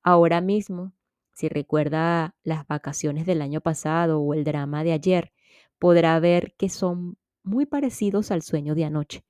Ahora 0.00 0.40
mismo, 0.40 0.92
si 1.32 1.48
recuerda 1.48 2.36
las 2.44 2.68
vacaciones 2.68 3.26
del 3.26 3.42
año 3.42 3.60
pasado 3.60 4.20
o 4.20 4.32
el 4.32 4.44
drama 4.44 4.84
de 4.84 4.92
ayer, 4.92 5.32
podrá 5.80 6.20
ver 6.20 6.54
que 6.56 6.68
son 6.68 7.18
muy 7.42 7.66
parecidos 7.66 8.30
al 8.30 8.42
sueño 8.42 8.76
de 8.76 8.84
anoche. 8.84 9.24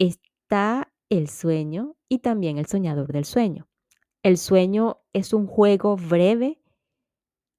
Está 0.00 0.92
el 1.10 1.28
sueño 1.28 1.96
y 2.08 2.18
también 2.18 2.58
el 2.58 2.66
soñador 2.66 3.12
del 3.12 3.24
sueño. 3.24 3.68
El 4.24 4.36
sueño 4.36 4.98
es 5.12 5.32
un 5.32 5.46
juego 5.46 5.96
breve 5.96 6.60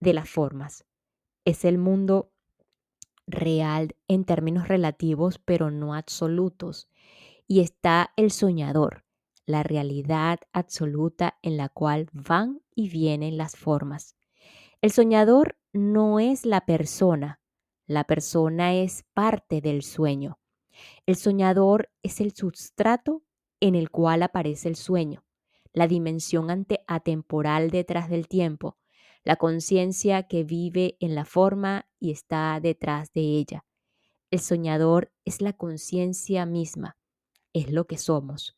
de 0.01 0.13
las 0.13 0.27
formas. 0.27 0.85
Es 1.45 1.63
el 1.63 1.77
mundo 1.77 2.33
real 3.27 3.95
en 4.09 4.25
términos 4.25 4.67
relativos, 4.67 5.39
pero 5.39 5.71
no 5.71 5.93
absolutos. 5.93 6.89
Y 7.47 7.59
está 7.59 8.11
el 8.17 8.31
soñador, 8.31 9.05
la 9.45 9.63
realidad 9.63 10.39
absoluta 10.51 11.37
en 11.41 11.57
la 11.57 11.69
cual 11.69 12.09
van 12.11 12.61
y 12.73 12.89
vienen 12.89 13.37
las 13.37 13.55
formas. 13.55 14.15
El 14.81 14.91
soñador 14.91 15.57
no 15.73 16.19
es 16.19 16.45
la 16.45 16.65
persona, 16.65 17.39
la 17.87 18.03
persona 18.05 18.73
es 18.73 19.05
parte 19.13 19.61
del 19.61 19.83
sueño. 19.83 20.39
El 21.05 21.15
soñador 21.15 21.89
es 22.01 22.19
el 22.19 22.33
sustrato 22.33 23.23
en 23.59 23.75
el 23.75 23.91
cual 23.91 24.23
aparece 24.23 24.67
el 24.67 24.75
sueño, 24.75 25.23
la 25.71 25.87
dimensión 25.87 26.65
atemporal 26.87 27.69
detrás 27.69 28.09
del 28.09 28.27
tiempo, 28.27 28.77
la 29.23 29.35
conciencia 29.35 30.23
que 30.23 30.43
vive 30.43 30.97
en 30.99 31.15
la 31.15 31.25
forma 31.25 31.87
y 31.99 32.11
está 32.11 32.59
detrás 32.59 33.11
de 33.13 33.21
ella. 33.21 33.65
El 34.31 34.39
soñador 34.39 35.11
es 35.23 35.41
la 35.41 35.53
conciencia 35.53 36.45
misma, 36.45 36.97
es 37.55 37.71
lo 37.71 37.87
que 37.87 37.97
somos. 37.97 38.57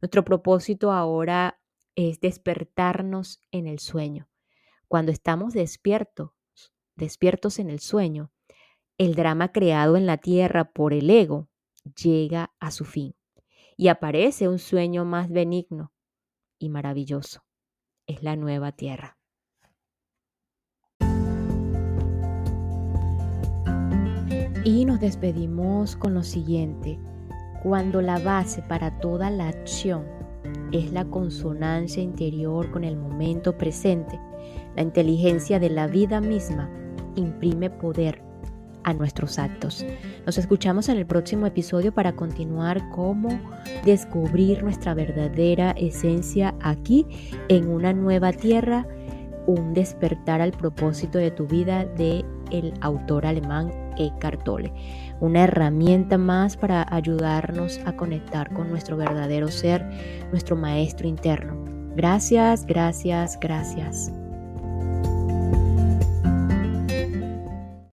Nuestro 0.00 0.24
propósito 0.24 0.92
ahora 0.92 1.60
es 1.96 2.20
despertarnos 2.20 3.40
en 3.50 3.66
el 3.66 3.80
sueño. 3.80 4.28
Cuando 4.86 5.10
estamos 5.10 5.52
despiertos, 5.52 6.30
despiertos 6.94 7.58
en 7.58 7.70
el 7.70 7.80
sueño, 7.80 8.30
el 8.98 9.16
drama 9.16 9.50
creado 9.50 9.96
en 9.96 10.06
la 10.06 10.18
tierra 10.18 10.70
por 10.70 10.92
el 10.92 11.10
ego 11.10 11.48
llega 12.00 12.54
a 12.60 12.70
su 12.70 12.84
fin 12.84 13.16
y 13.76 13.88
aparece 13.88 14.48
un 14.48 14.60
sueño 14.60 15.04
más 15.04 15.28
benigno 15.28 15.92
y 16.58 16.68
maravilloso. 16.68 17.44
Es 18.06 18.22
la 18.22 18.36
nueva 18.36 18.72
tierra. 18.72 19.18
Y 24.64 24.84
nos 24.84 25.00
despedimos 25.00 25.96
con 25.96 26.14
lo 26.14 26.22
siguiente. 26.22 26.98
Cuando 27.66 28.00
la 28.00 28.20
base 28.20 28.62
para 28.62 28.92
toda 29.00 29.28
la 29.28 29.48
acción 29.48 30.04
es 30.70 30.92
la 30.92 31.04
consonancia 31.04 32.00
interior 32.00 32.70
con 32.70 32.84
el 32.84 32.96
momento 32.96 33.58
presente, 33.58 34.20
La 34.76 34.82
inteligencia 34.82 35.58
de 35.58 35.68
la 35.70 35.88
vida 35.88 36.20
misma 36.20 36.70
imprime 37.16 37.68
poder 37.68 38.22
a 38.84 38.94
nuestros 38.94 39.40
actos. 39.40 39.84
Nos 40.24 40.38
escuchamos 40.38 40.88
en 40.88 40.98
el 40.98 41.06
próximo 41.06 41.44
episodio 41.44 41.92
para 41.92 42.14
continuar 42.14 42.88
cómo 42.90 43.30
descubrir 43.84 44.62
nuestra 44.62 44.94
verdadera 44.94 45.72
esencia 45.72 46.54
aquí 46.60 47.04
en 47.48 47.68
una 47.68 47.92
nueva 47.92 48.32
tierra, 48.32 48.86
un 49.48 49.74
despertar 49.74 50.40
al 50.40 50.52
propósito 50.52 51.18
de 51.18 51.32
tu 51.32 51.48
vida 51.48 51.84
de 51.84 52.24
el 52.52 52.74
autor 52.80 53.26
alemán 53.26 53.72
Eckhart 53.98 54.44
Tolle. 54.44 54.72
Una 55.20 55.44
herramienta 55.44 56.18
más 56.18 56.56
para 56.56 56.86
ayudarnos 56.94 57.80
a 57.86 57.96
conectar 57.96 58.52
con 58.52 58.68
nuestro 58.68 58.96
verdadero 58.96 59.48
ser, 59.48 59.84
nuestro 60.30 60.56
maestro 60.56 61.08
interno. 61.08 61.56
Gracias, 61.96 62.66
gracias, 62.66 63.38
gracias. 63.40 64.12